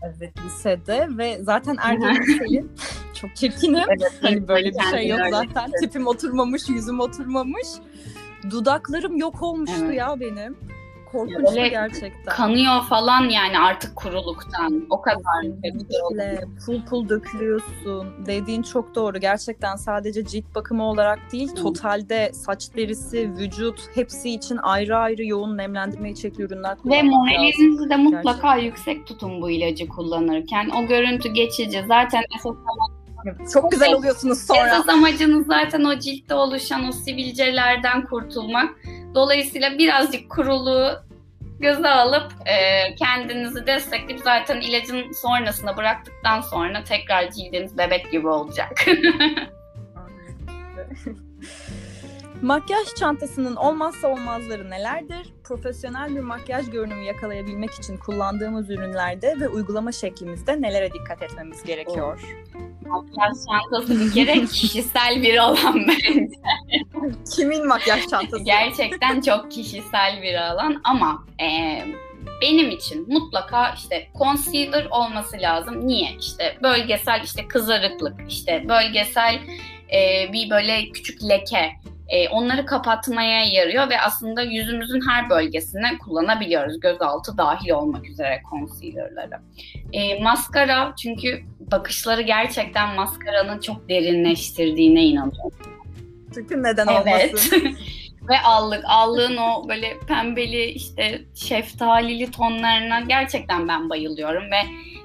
Evet 0.02 0.32
lisede 0.46 1.08
ve 1.10 1.38
zaten 1.42 1.76
ergen 1.82 2.22
Selin 2.22 2.72
çok 3.14 3.36
çirkinim. 3.36 3.84
Evet, 3.88 4.12
hani 4.22 4.48
böyle 4.48 4.70
bir 4.70 4.96
şey 4.96 5.08
yok 5.08 5.20
zaten. 5.30 5.70
Tipim 5.80 6.06
oturmamış, 6.06 6.68
yüzüm 6.68 7.00
oturmamış. 7.00 7.68
Dudaklarım 8.50 9.16
yok 9.16 9.42
olmuştu 9.42 9.84
evet. 9.84 9.98
ya 9.98 10.20
benim. 10.20 10.56
Korkunçtu 11.12 11.54
gerçekten. 11.54 12.24
Kanıyor 12.36 12.82
falan 12.88 13.28
yani 13.28 13.58
artık 13.58 13.96
kuruluktan. 13.96 14.86
O 14.90 15.00
kadar. 15.00 15.42
Kesinlikle. 15.62 16.44
Pul 16.66 16.84
pul 16.84 17.08
dökülüyorsun. 17.08 18.26
Dediğin 18.26 18.62
çok 18.62 18.94
doğru. 18.94 19.18
Gerçekten 19.18 19.76
sadece 19.76 20.26
cilt 20.26 20.54
bakımı 20.54 20.84
olarak 20.84 21.18
değil, 21.32 21.50
Hı. 21.50 21.54
totalde 21.54 22.30
saç 22.32 22.76
derisi, 22.76 23.30
vücut 23.38 23.80
hepsi 23.94 24.30
için 24.30 24.58
ayrı 24.62 24.96
ayrı 24.96 25.24
yoğun 25.24 25.56
nemlendirme 25.56 26.10
içerikli 26.10 26.42
ürünler 26.42 26.78
kullanmak 26.78 27.04
Ve 27.04 27.08
moralinizi 27.08 27.90
de 27.90 27.96
mutlaka 27.96 28.32
gerçekten. 28.32 28.56
yüksek 28.56 29.06
tutun 29.06 29.42
bu 29.42 29.50
ilacı 29.50 29.88
kullanırken. 29.88 30.70
O 30.70 30.86
görüntü 30.86 31.28
geçici. 31.28 31.84
Zaten 31.88 32.22
esas 32.38 32.54
çok 33.52 33.70
güzel 33.70 33.94
oluyorsunuz 33.94 34.46
sonra. 34.46 34.66
Esas 34.66 34.88
amacınız 34.88 35.46
zaten 35.46 35.84
o 35.84 35.98
ciltte 35.98 36.34
oluşan 36.34 36.88
o 36.88 36.92
sivilcelerden 36.92 38.06
kurtulmak. 38.06 38.70
Dolayısıyla 39.14 39.78
birazcık 39.78 40.30
kuruluğu 40.30 40.90
göze 41.60 41.88
alıp 41.88 42.32
e, 42.46 42.94
kendinizi 42.94 43.66
destekleyip 43.66 44.22
zaten 44.24 44.60
ilacın 44.60 45.12
sonrasında 45.12 45.76
bıraktıktan 45.76 46.40
sonra 46.40 46.84
tekrar 46.84 47.30
cildiniz 47.30 47.78
bebek 47.78 48.12
gibi 48.12 48.28
olacak. 48.28 48.86
Makyaj 52.42 52.94
çantasının 52.98 53.56
olmazsa 53.56 54.08
olmazları 54.08 54.70
nelerdir? 54.70 55.32
Profesyonel 55.44 56.16
bir 56.16 56.20
makyaj 56.20 56.70
görünümü 56.70 57.04
yakalayabilmek 57.04 57.70
için 57.70 57.96
kullandığımız 57.96 58.70
ürünlerde 58.70 59.40
ve 59.40 59.48
uygulama 59.48 59.92
şeklimizde 59.92 60.62
nelere 60.62 60.92
dikkat 60.92 61.22
etmemiz 61.22 61.62
gerekiyor? 61.64 62.20
Makyaj 62.86 63.32
çantası 63.46 64.00
bir 64.00 64.12
kere 64.14 64.46
kişisel 64.46 65.22
bir 65.22 65.38
alan 65.38 65.88
bence. 65.88 66.28
Kimin 67.36 67.66
makyaj 67.66 68.06
çantası? 68.06 68.44
Gerçekten 68.44 69.20
çok 69.20 69.50
kişisel 69.50 70.22
bir 70.22 70.34
alan 70.34 70.80
ama 70.84 71.26
e, 71.42 71.78
benim 72.42 72.70
için 72.70 73.12
mutlaka 73.12 73.74
işte 73.74 74.08
concealer 74.18 74.88
olması 74.90 75.36
lazım. 75.40 75.86
Niye? 75.86 76.10
İşte 76.20 76.58
bölgesel 76.62 77.20
işte 77.24 77.48
kızarıklık, 77.48 78.20
işte 78.28 78.64
bölgesel 78.68 79.40
e, 79.92 80.32
bir 80.32 80.50
böyle 80.50 80.90
küçük 80.90 81.22
leke 81.22 81.72
e, 82.10 82.28
onları 82.28 82.66
kapatmaya 82.66 83.44
yarıyor 83.44 83.90
ve 83.90 84.00
aslında 84.00 84.42
yüzümüzün 84.42 85.00
her 85.08 85.30
bölgesine 85.30 85.98
kullanabiliyoruz. 85.98 86.80
Gözaltı 86.80 87.38
dahil 87.38 87.70
olmak 87.70 88.08
üzere 88.08 88.42
concealer'ları. 88.50 89.40
E, 89.92 90.22
maskara 90.22 90.94
çünkü 91.02 91.42
bakışları 91.72 92.22
gerçekten 92.22 92.94
maskaranın 92.94 93.60
çok 93.60 93.88
derinleştirdiğine 93.88 95.04
inanıyorum. 95.04 95.52
Çünkü 96.34 96.62
neden 96.62 96.86
olmasın? 96.86 97.62
Evet. 97.62 97.74
ve 98.28 98.40
allık. 98.44 98.84
Allığın 98.84 99.36
o 99.36 99.68
böyle 99.68 99.98
pembeli 100.08 100.64
işte 100.64 101.20
şeftalili 101.34 102.30
tonlarına 102.30 103.00
gerçekten 103.00 103.68
ben 103.68 103.90
bayılıyorum 103.90 104.42
ve 104.42 104.60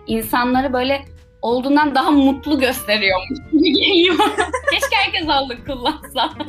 insanları 0.07 0.73
böyle 0.73 1.05
olduğundan 1.45 1.95
daha 1.95 2.11
mutlu 2.11 2.59
gösteriyormuş 2.59 3.39
gibi 3.51 3.73
geliyor. 3.73 4.15
Keşke 4.71 4.95
herkes 4.95 5.29
allık 5.29 5.67
kullansa. 5.67 6.33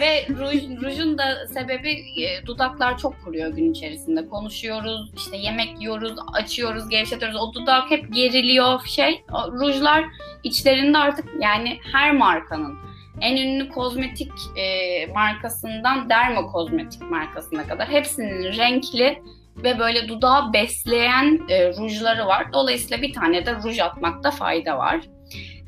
Ve 0.00 0.26
ruj, 0.28 0.82
rujun 0.82 1.18
da 1.18 1.46
sebebi 1.46 1.90
e, 2.22 2.46
dudaklar 2.46 2.98
çok 2.98 3.24
kuruyor 3.24 3.48
gün 3.50 3.72
içerisinde. 3.72 4.28
Konuşuyoruz, 4.28 5.12
işte 5.16 5.36
yemek 5.36 5.80
yiyoruz, 5.80 6.12
açıyoruz, 6.32 6.88
gevşetiyoruz. 6.88 7.40
O 7.40 7.54
dudak 7.54 7.90
hep 7.90 8.14
geriliyor 8.14 8.80
şey. 8.86 9.24
O, 9.32 9.52
rujlar 9.52 10.04
içlerinde 10.44 10.98
artık 10.98 11.24
yani 11.40 11.78
her 11.92 12.16
markanın 12.16 12.78
en 13.20 13.36
ünlü 13.36 13.68
kozmetik 13.68 14.32
e, 14.56 15.06
markasından 15.06 16.08
derma 16.08 16.46
kozmetik 16.46 17.02
markasına 17.10 17.66
kadar 17.66 17.88
hepsinin 17.88 18.56
renkli 18.56 19.22
ve 19.56 19.78
böyle 19.78 20.08
dudağı 20.08 20.52
besleyen 20.52 21.40
e, 21.48 21.68
rujları 21.68 22.26
var. 22.26 22.52
Dolayısıyla 22.52 23.02
bir 23.02 23.12
tane 23.12 23.46
de 23.46 23.54
ruj 23.54 23.78
atmakta 23.80 24.30
fayda 24.30 24.78
var. 24.78 25.00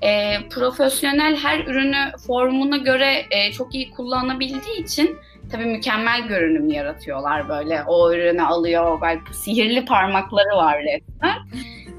E, 0.03 0.39
profesyonel 0.49 1.37
her 1.37 1.59
ürünü 1.59 2.13
formuna 2.27 2.77
göre 2.77 3.25
e, 3.31 3.53
çok 3.53 3.75
iyi 3.75 3.91
kullanabildiği 3.91 4.83
için 4.83 5.19
tabii 5.53 5.67
mükemmel 5.67 6.27
görünüm 6.29 6.69
yaratıyorlar 6.69 7.49
böyle. 7.49 7.83
O 7.87 8.13
ürünü 8.13 8.43
alıyor, 8.43 9.01
belki 9.03 9.37
sihirli 9.37 9.85
parmakları 9.85 10.57
var 10.57 10.79
resmen. 10.79 11.37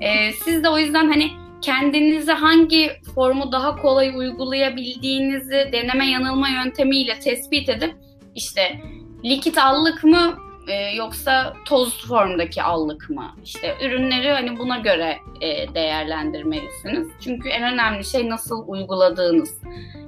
E, 0.01 0.31
siz 0.33 0.63
de 0.63 0.69
o 0.69 0.77
yüzden 0.77 1.09
hani 1.09 1.31
kendinize 1.61 2.31
hangi 2.31 2.91
formu 3.15 3.51
daha 3.51 3.75
kolay 3.75 4.17
uygulayabildiğinizi 4.17 5.69
deneme 5.71 6.09
yanılma 6.09 6.49
yöntemiyle 6.49 7.19
tespit 7.19 7.69
edip 7.69 7.95
işte 8.35 8.81
likit 9.23 9.57
allık 9.57 10.03
mı 10.03 10.44
e, 10.67 10.95
yoksa 10.95 11.53
toz 11.65 12.07
formdaki 12.07 12.63
allık 12.63 13.09
mı? 13.09 13.35
İşte 13.43 13.75
ürünleri 13.81 14.31
hani 14.31 14.59
buna 14.59 14.77
göre 14.77 15.17
e, 15.41 15.73
değerlendirmelisiniz. 15.73 17.07
Çünkü 17.23 17.49
en 17.49 17.73
önemli 17.73 18.05
şey 18.05 18.29
nasıl 18.29 18.63
uyguladığınız. 18.67 19.61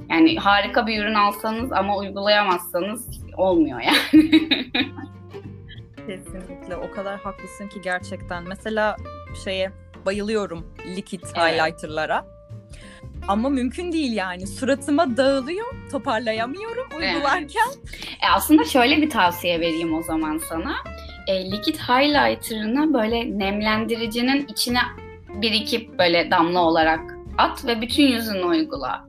Yani 0.09 0.37
harika 0.37 0.87
bir 0.87 1.03
ürün 1.03 1.13
alsanız 1.13 1.71
ama 1.71 1.97
uygulayamazsanız 1.97 3.21
olmuyor 3.37 3.81
yani. 3.81 4.31
Kesinlikle 6.07 6.75
o 6.75 6.91
kadar 6.91 7.19
haklısın 7.19 7.67
ki 7.67 7.81
gerçekten. 7.81 8.43
Mesela 8.43 8.97
şeye 9.43 9.71
bayılıyorum 10.05 10.65
likit 10.95 11.23
evet. 11.23 11.37
highlighterlara. 11.37 12.36
Ama 13.27 13.49
mümkün 13.49 13.91
değil 13.91 14.13
yani. 14.13 14.47
Suratıma 14.47 15.17
dağılıyor, 15.17 15.65
toparlayamıyorum 15.91 16.87
uygularken. 16.97 17.67
Evet. 17.67 18.07
E 18.23 18.27
aslında 18.33 18.63
şöyle 18.63 19.01
bir 19.01 19.09
tavsiye 19.09 19.59
vereyim 19.59 19.93
o 19.93 20.03
zaman 20.03 20.41
sana. 20.49 20.75
E, 21.27 21.51
likit 21.51 21.79
highlighter'ını 21.79 22.93
böyle 22.93 23.39
nemlendiricinin 23.39 24.47
içine 24.47 24.79
birikip 25.29 25.99
böyle 25.99 26.31
damla 26.31 26.59
olarak 26.59 27.17
at 27.37 27.65
ve 27.65 27.81
bütün 27.81 28.03
yüzünü 28.03 28.45
uygula. 28.45 29.07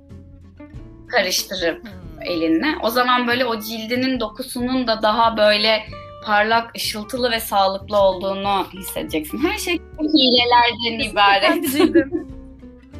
Karıştırıp 1.08 1.82
hmm. 1.82 2.22
elinle. 2.22 2.66
O 2.82 2.90
zaman 2.90 3.26
böyle 3.26 3.44
o 3.44 3.60
cildinin 3.60 4.20
dokusunun 4.20 4.86
da 4.86 5.02
daha 5.02 5.36
böyle 5.36 5.82
parlak, 6.24 6.76
ışıltılı 6.76 7.30
ve 7.30 7.40
sağlıklı 7.40 7.98
olduğunu 7.98 8.66
hissedeceksin. 8.72 9.38
Her 9.38 9.58
şey 9.58 9.80
hilelerden 10.00 11.10
ibaret. 11.10 11.64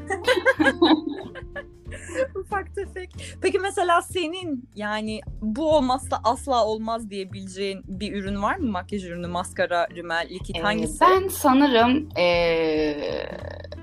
Ufak 2.34 2.74
tefek. 2.74 3.10
Peki 3.42 3.58
mesela 3.58 4.02
senin 4.02 4.68
yani 4.74 5.20
bu 5.42 5.76
olmazsa 5.76 6.20
asla 6.24 6.66
olmaz 6.66 7.10
diyebileceğin 7.10 7.82
bir 7.86 8.12
ürün 8.12 8.42
var 8.42 8.56
mı? 8.56 8.70
Makyaj 8.70 9.04
ürünü, 9.04 9.26
maskara, 9.26 9.88
rimel, 9.88 10.28
likit 10.30 10.56
ee, 10.56 10.60
hangisi? 10.60 11.00
Ben 11.00 11.28
sanırım 11.28 12.08
ee, 12.18 13.26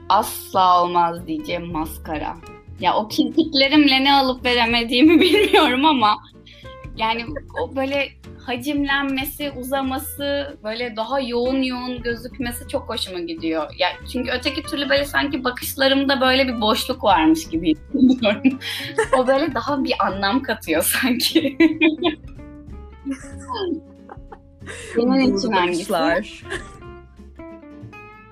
asla 0.09 0.83
olmaz 0.83 1.27
diyeceğim 1.27 1.71
maskara. 1.71 2.37
Ya 2.79 2.95
o 2.95 3.07
kirpiklerimle 3.07 4.03
ne 4.03 4.13
alıp 4.13 4.45
veremediğimi 4.45 5.19
bilmiyorum 5.21 5.85
ama 5.85 6.17
yani 6.97 7.25
o 7.61 7.75
böyle 7.75 8.09
hacimlenmesi, 8.47 9.51
uzaması, 9.51 10.57
böyle 10.63 10.95
daha 10.95 11.19
yoğun 11.19 11.61
yoğun 11.61 12.01
gözükmesi 12.03 12.67
çok 12.67 12.89
hoşuma 12.89 13.19
gidiyor. 13.19 13.73
Ya 13.79 13.87
çünkü 14.11 14.31
öteki 14.31 14.63
türlü 14.63 14.89
böyle 14.89 15.05
sanki 15.05 15.43
bakışlarımda 15.43 16.21
böyle 16.21 16.47
bir 16.47 16.61
boşluk 16.61 17.03
varmış 17.03 17.49
gibi 17.49 17.75
hissediyorum. 17.75 18.59
o 19.17 19.27
böyle 19.27 19.53
daha 19.55 19.83
bir 19.83 19.93
anlam 19.99 20.41
katıyor 20.41 20.83
sanki. 21.01 21.57
Senin 24.95 25.37
için 25.37 25.51
hangisi? 25.51 25.93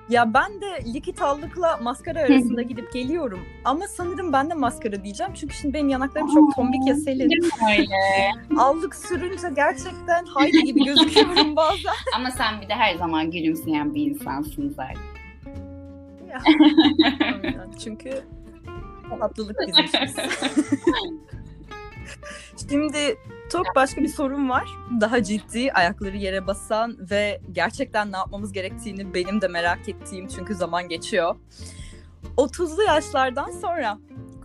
Ya 0.08 0.34
ben 0.34 0.60
de 0.60 0.94
likit 0.94 1.22
allıkla 1.22 1.76
maskara 1.76 2.18
arasında 2.18 2.62
gidip 2.62 2.92
geliyorum. 2.92 3.40
Ama 3.64 3.88
sanırım 3.88 4.32
ben 4.32 4.50
de 4.50 4.54
maskara 4.54 5.04
diyeceğim. 5.04 5.32
Çünkü 5.34 5.54
şimdi 5.54 5.74
benim 5.74 5.88
yanaklarım 5.88 6.34
çok 6.34 6.54
tombik 6.54 6.86
ya 6.86 6.94
Selin. 6.94 7.30
Allık 8.58 8.94
sürünce 8.94 9.48
gerçekten 9.56 10.24
haydi 10.26 10.64
gibi 10.64 10.84
gözüküyorum 10.84 11.56
bazen. 11.56 11.92
Ama 12.16 12.30
sen 12.30 12.60
bir 12.60 12.68
de 12.68 12.74
her 12.74 12.94
zaman 12.94 13.30
gülümseyen 13.30 13.94
bir 13.94 14.02
insansın 14.06 14.74
zaten. 14.76 14.96
Ya. 16.28 16.40
Çünkü 17.84 18.22
tatlılık 19.20 19.56
bizim. 19.66 19.84
Şimdi 22.68 23.16
çok 23.52 23.66
başka 23.76 24.02
bir 24.02 24.08
sorun 24.08 24.48
var. 24.48 24.64
Daha 25.00 25.22
ciddi, 25.22 25.72
ayakları 25.72 26.16
yere 26.16 26.46
basan 26.46 26.96
ve 27.10 27.40
gerçekten 27.52 28.12
ne 28.12 28.16
yapmamız 28.16 28.52
gerektiğini 28.52 29.14
benim 29.14 29.40
de 29.40 29.48
merak 29.48 29.88
ettiğim 29.88 30.28
çünkü 30.28 30.54
zaman 30.54 30.88
geçiyor. 30.88 31.36
30'lu 32.36 32.82
yaşlardan 32.82 33.50
sonra 33.50 33.98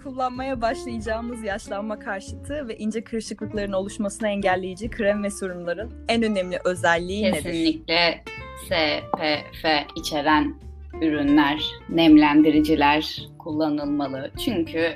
kullanmaya 0.03 0.61
başlayacağımız 0.61 1.43
yaşlanma 1.43 1.99
karşıtı 1.99 2.67
ve 2.67 2.77
ince 2.77 3.03
kırışıklıkların 3.03 3.71
oluşmasını 3.71 4.27
engelleyici 4.27 4.89
krem 4.89 5.23
ve 5.23 5.29
serumların 5.29 5.91
en 6.07 6.23
önemli 6.23 6.59
özelliği 6.65 7.31
Kesinlikle 7.31 7.95
nedir? 7.95 8.23
Kesinlikle 8.23 8.23
SPF 8.65 9.65
içeren 9.95 10.55
ürünler, 11.01 11.63
nemlendiriciler 11.89 13.27
kullanılmalı. 13.39 14.31
Çünkü 14.45 14.95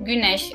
güneş 0.00 0.52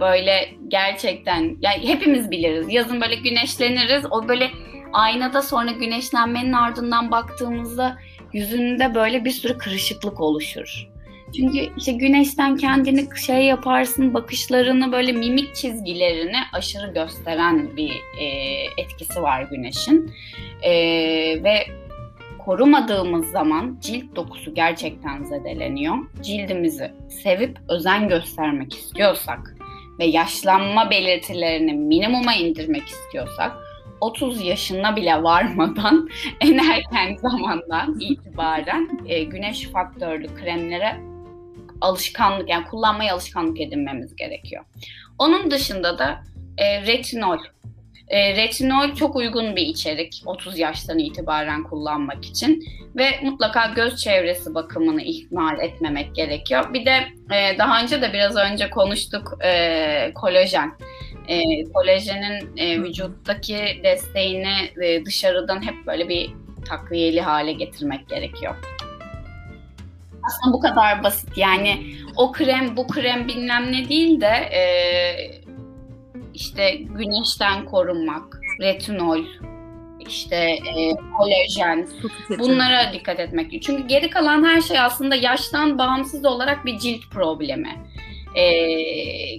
böyle 0.00 0.54
gerçekten 0.68 1.56
yani 1.60 1.88
hepimiz 1.88 2.30
biliriz. 2.30 2.66
Yazın 2.68 3.00
böyle 3.00 3.14
güneşleniriz. 3.14 4.04
O 4.10 4.28
böyle 4.28 4.50
aynada 4.92 5.42
sonra 5.42 5.70
güneşlenmenin 5.70 6.52
ardından 6.52 7.10
baktığımızda 7.10 7.98
yüzünde 8.32 8.94
böyle 8.94 9.24
bir 9.24 9.30
sürü 9.30 9.58
kırışıklık 9.58 10.20
oluşur. 10.20 10.88
Çünkü 11.36 11.58
işte 11.76 11.92
güneşten 11.92 12.56
kendini 12.56 13.18
şey 13.26 13.44
yaparsın, 13.44 14.14
bakışlarını 14.14 14.92
böyle 14.92 15.12
mimik 15.12 15.54
çizgilerini 15.54 16.36
aşırı 16.52 16.92
gösteren 16.92 17.76
bir 17.76 17.90
e, 18.20 18.24
etkisi 18.78 19.22
var 19.22 19.42
güneşin. 19.42 20.12
E, 20.62 20.72
ve 21.44 21.66
korumadığımız 22.38 23.30
zaman 23.30 23.78
cilt 23.80 24.16
dokusu 24.16 24.54
gerçekten 24.54 25.24
zedeleniyor. 25.24 25.94
Cildimizi 26.22 26.92
sevip 27.22 27.58
özen 27.68 28.08
göstermek 28.08 28.74
istiyorsak 28.74 29.56
ve 29.98 30.04
yaşlanma 30.04 30.90
belirtilerini 30.90 31.72
minimuma 31.72 32.34
indirmek 32.34 32.82
istiyorsak 32.88 33.52
30 34.00 34.40
yaşına 34.44 34.96
bile 34.96 35.22
varmadan 35.22 36.08
en 36.40 36.58
erken 36.58 37.16
zamandan 37.16 38.00
itibaren 38.00 39.00
e, 39.06 39.24
güneş 39.24 39.68
faktörlü 39.68 40.26
kremlere 40.34 41.00
alışkanlık 41.80 42.50
yani 42.50 42.64
kullanmaya 42.64 43.14
alışkanlık 43.14 43.60
edinmemiz 43.60 44.16
gerekiyor. 44.16 44.64
Onun 45.18 45.50
dışında 45.50 45.98
da 45.98 46.22
e, 46.58 46.86
retinol 46.86 47.38
e, 48.14 48.36
retinol 48.36 48.94
çok 48.94 49.16
uygun 49.16 49.56
bir 49.56 49.62
içerik 49.62 50.22
30 50.26 50.58
yaştan 50.58 50.98
itibaren 50.98 51.62
kullanmak 51.62 52.24
için 52.24 52.64
ve 52.96 53.06
mutlaka 53.22 53.66
göz 53.66 53.96
çevresi 53.96 54.54
bakımını 54.54 55.02
ihmal 55.02 55.60
etmemek 55.60 56.14
gerekiyor. 56.14 56.74
Bir 56.74 56.86
de 56.86 56.94
e, 57.34 57.58
daha 57.58 57.82
önce 57.82 58.02
de 58.02 58.12
biraz 58.12 58.36
önce 58.36 58.70
konuştuk 58.70 59.38
e, 59.44 60.12
kolajen. 60.14 60.72
E, 61.28 61.64
kolajenin 61.64 62.56
e, 62.56 62.82
vücuttaki 62.82 63.80
desteğini 63.84 64.54
e, 64.84 65.04
dışarıdan 65.04 65.66
hep 65.66 65.86
böyle 65.86 66.08
bir 66.08 66.30
takviyeli 66.68 67.20
hale 67.20 67.52
getirmek 67.52 68.08
gerekiyor. 68.08 68.54
Aslında 70.26 70.56
bu 70.56 70.60
kadar 70.60 71.02
basit 71.02 71.38
yani 71.38 71.86
o 72.16 72.32
krem 72.32 72.76
bu 72.76 72.86
krem 72.86 73.28
bilmem 73.28 73.72
ne 73.72 73.88
değil 73.88 74.20
de 74.20 74.26
e, 74.26 74.60
işte 76.34 76.74
güneşten 76.74 77.64
korunmak, 77.64 78.40
retinol, 78.60 79.24
işte 80.08 80.36
e, 80.36 80.92
kolajen 81.18 81.88
bunlara 82.38 82.92
dikkat 82.92 83.20
etmek. 83.20 83.62
Çünkü 83.62 83.86
geri 83.86 84.10
kalan 84.10 84.44
her 84.44 84.60
şey 84.60 84.80
aslında 84.80 85.14
yaştan 85.14 85.78
bağımsız 85.78 86.24
olarak 86.24 86.66
bir 86.66 86.78
cilt 86.78 87.10
problemi. 87.10 87.70
E, 88.34 88.44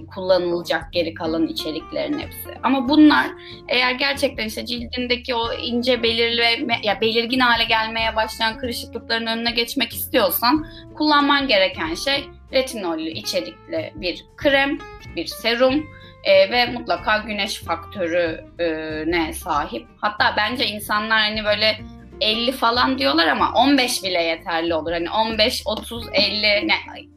kullanılacak 0.05 0.93
geri 0.93 1.13
kalan 1.13 1.47
içeriklerin 1.47 2.19
hepsi. 2.19 2.49
Ama 2.63 2.89
bunlar 2.89 3.27
eğer 3.67 3.91
gerçekten 3.91 4.45
işte 4.45 4.65
cildindeki 4.65 5.35
o 5.35 5.53
ince 5.53 6.03
belirleme 6.03 6.79
ya 6.83 7.01
belirgin 7.01 7.39
hale 7.39 7.63
gelmeye 7.63 8.15
başlayan 8.15 8.57
kırışıklıkların 8.57 9.25
önüne 9.25 9.51
geçmek 9.51 9.93
istiyorsan 9.93 10.67
kullanman 10.97 11.47
gereken 11.47 11.93
şey 11.93 12.23
retinollü 12.53 13.09
içerikli 13.09 13.93
bir 13.95 14.25
krem, 14.37 14.77
bir 15.15 15.25
serum 15.25 15.85
e, 16.25 16.51
ve 16.51 16.65
mutlaka 16.65 17.17
güneş 17.17 17.59
faktörü 17.59 18.45
e, 18.59 18.67
ne 19.05 19.33
sahip. 19.33 19.87
Hatta 19.97 20.33
bence 20.37 20.67
insanlar 20.67 21.19
hani 21.19 21.45
böyle 21.45 21.77
50 22.21 22.51
falan 22.51 22.99
diyorlar 22.99 23.27
ama 23.27 23.51
15 23.55 24.03
bile 24.03 24.23
yeterli 24.23 24.75
olur. 24.75 24.91
Hani 24.91 25.09
15, 25.09 25.61
30, 25.65 26.07
50 26.13 26.67
ne, 26.67 26.73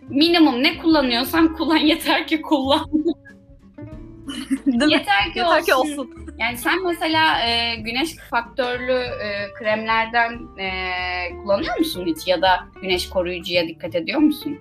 minimum 0.08 0.62
ne 0.62 0.78
kullanıyorsan 0.78 1.56
kullan 1.56 1.76
yeter 1.76 2.26
ki 2.26 2.42
kullan. 2.42 2.90
Değil 4.66 4.92
yeter 4.92 5.26
mi? 5.26 5.32
ki 5.32 5.38
yeter 5.38 5.58
olsun. 5.58 5.64
Ki 5.64 5.74
olsun. 5.74 6.10
Yani 6.38 6.56
sen 6.56 6.84
mesela 6.84 7.40
e, 7.40 7.74
güneş 7.76 8.16
faktörlü 8.30 8.92
e, 8.92 9.52
kremlerden 9.58 10.32
e, 10.58 10.70
kullanıyor 11.42 11.78
musun 11.78 12.06
hiç 12.06 12.26
ya 12.26 12.42
da 12.42 12.60
güneş 12.82 13.08
koruyucuya 13.08 13.68
dikkat 13.68 13.94
ediyor 13.94 14.20
musun? 14.20 14.58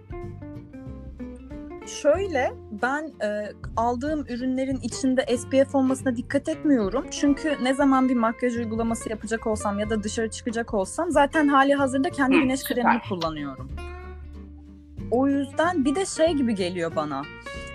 Şöyle 1.87 2.53
ben 2.71 3.03
e, 3.23 3.51
aldığım 3.77 4.25
ürünlerin 4.29 4.79
içinde 4.81 5.37
SPF 5.37 5.75
olmasına 5.75 6.15
dikkat 6.15 6.49
etmiyorum. 6.49 7.05
Çünkü 7.11 7.57
ne 7.63 7.73
zaman 7.73 8.09
bir 8.09 8.15
makyaj 8.15 8.55
uygulaması 8.57 9.09
yapacak 9.09 9.47
olsam 9.47 9.79
ya 9.79 9.89
da 9.89 10.03
dışarı 10.03 10.29
çıkacak 10.29 10.73
olsam 10.73 11.11
zaten 11.11 11.47
hali 11.47 11.73
hazırda 11.73 12.09
kendi 12.09 12.35
Hı, 12.37 12.39
güneş 12.41 12.59
süper. 12.59 12.83
kremini 12.83 13.01
kullanıyorum. 13.09 13.71
O 15.11 15.27
yüzden 15.27 15.85
bir 15.85 15.95
de 15.95 16.05
şey 16.05 16.33
gibi 16.33 16.55
geliyor 16.55 16.91
bana. 16.95 17.21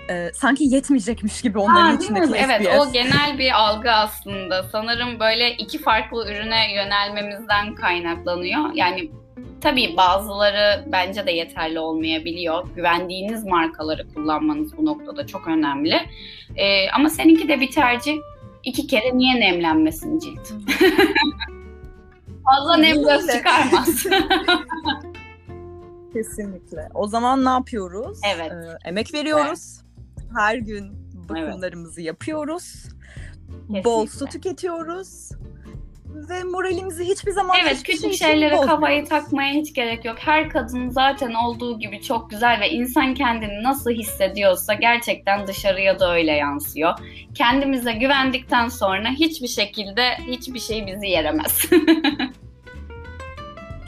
e, 0.09 0.29
sanki 0.33 0.63
yetmeyecekmiş 0.63 1.41
gibi 1.41 1.59
onların 1.59 1.89
ha, 1.89 1.93
içindeki 1.93 2.27
FPS. 2.27 2.39
Evet 2.45 2.67
o 2.79 2.91
genel 2.91 3.37
bir 3.37 3.51
algı 3.51 3.91
aslında. 3.91 4.63
Sanırım 4.71 5.19
böyle 5.19 5.51
iki 5.55 5.81
farklı 5.81 6.31
ürüne 6.31 6.73
yönelmemizden 6.73 7.75
kaynaklanıyor. 7.75 8.69
Yani 8.73 9.11
tabii 9.61 9.93
bazıları 9.97 10.85
bence 10.91 11.25
de 11.25 11.31
yeterli 11.31 11.79
olmayabiliyor. 11.79 12.67
Güvendiğiniz 12.75 13.43
markaları 13.43 14.13
kullanmanız 14.13 14.77
bu 14.77 14.85
noktada 14.85 15.27
çok 15.27 15.47
önemli. 15.47 15.95
E, 16.55 16.89
ama 16.89 17.09
seninki 17.09 17.47
de 17.47 17.59
bir 17.59 17.71
tercih. 17.71 18.17
İki 18.63 18.87
kere 18.87 19.17
niye 19.17 19.39
nemlenmesin 19.39 20.19
cilt? 20.19 20.47
Fazla 22.45 22.77
nem 22.77 23.03
göz 23.03 23.27
çıkarmaz. 23.27 24.03
Kesinlikle. 26.13 26.89
O 26.93 27.07
zaman 27.07 27.45
ne 27.45 27.49
yapıyoruz? 27.49 28.19
Evet. 28.35 28.51
Ee, 28.51 28.89
emek 28.89 29.13
veriyoruz. 29.13 29.81
Evet. 30.17 30.29
Her 30.37 30.55
gün 30.55 30.93
bakımlarımızı 31.29 32.01
evet. 32.01 32.07
yapıyoruz. 32.07 32.73
Kesinlikle. 33.47 33.83
Bol 33.83 34.05
su 34.05 34.25
tüketiyoruz. 34.25 35.29
Ve 36.13 36.43
moralimizi 36.43 37.03
hiçbir 37.03 37.31
zaman 37.31 37.57
Evet 37.63 37.83
küçük 37.83 38.01
şey 38.01 38.13
şeylere 38.13 38.55
kafayı 38.55 39.05
takmaya 39.05 39.53
hiç 39.53 39.73
gerek 39.73 40.05
yok. 40.05 40.17
Her 40.19 40.49
kadın 40.49 40.89
zaten 40.89 41.33
olduğu 41.33 41.79
gibi 41.79 42.01
çok 42.01 42.29
güzel 42.29 42.59
ve 42.59 42.69
insan 42.69 43.13
kendini 43.13 43.63
nasıl 43.63 43.91
hissediyorsa 43.91 44.73
gerçekten 44.73 45.47
dışarıya 45.47 45.99
da 45.99 46.13
öyle 46.13 46.31
yansıyor. 46.31 46.93
Kendimize 47.35 47.93
güvendikten 47.93 48.67
sonra 48.67 49.09
hiçbir 49.09 49.47
şekilde 49.47 50.03
hiçbir 50.27 50.59
şey 50.59 50.87
bizi 50.87 51.07
yeremez. 51.07 51.69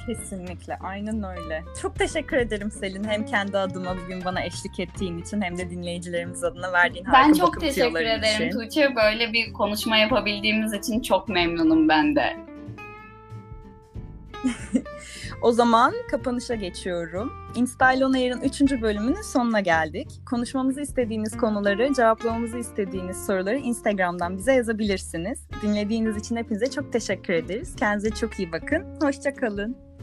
Kesinlikle, 0.05 0.77
aynen 0.83 1.23
öyle. 1.23 1.63
Çok 1.81 1.95
teşekkür 1.95 2.37
ederim 2.37 2.71
Selin. 2.71 3.03
Hem 3.03 3.25
kendi 3.25 3.57
adıma 3.57 3.95
bugün 4.03 4.25
bana 4.25 4.43
eşlik 4.43 4.79
ettiğin 4.79 5.17
için 5.17 5.41
hem 5.41 5.57
de 5.57 5.69
dinleyicilerimiz 5.69 6.43
adına 6.43 6.71
verdiğin 6.71 7.05
harika 7.05 7.27
Ben 7.27 7.33
çok 7.33 7.61
teşekkür 7.61 7.99
ederim 7.99 8.47
için. 8.47 8.59
Tuğçe. 8.59 8.95
Böyle 8.95 9.33
bir 9.33 9.53
konuşma 9.53 9.97
yapabildiğimiz 9.97 10.73
için 10.73 11.01
çok 11.01 11.29
memnunum 11.29 11.89
ben 11.89 12.15
de. 12.15 12.37
o 15.41 15.51
zaman 15.51 15.93
kapanışa 16.11 16.55
geçiyorum. 16.55 17.33
Instyle 17.55 18.05
On 18.05 18.13
Air'ın 18.13 18.41
3. 18.41 18.61
bölümünün 18.81 19.21
sonuna 19.21 19.59
geldik. 19.59 20.07
Konuşmamızı 20.29 20.81
istediğiniz 20.81 21.37
konuları, 21.37 21.93
cevaplamamızı 21.93 22.57
istediğiniz 22.57 23.25
soruları 23.25 23.57
Instagram'dan 23.57 24.37
bize 24.37 24.53
yazabilirsiniz. 24.53 25.47
Dinlediğiniz 25.61 26.17
için 26.17 26.35
hepinize 26.35 26.71
çok 26.71 26.93
teşekkür 26.93 27.33
ederiz. 27.33 27.75
Kendinize 27.75 28.09
çok 28.09 28.39
iyi 28.39 28.51
bakın. 28.51 28.83
Hoşçakalın. 29.01 29.94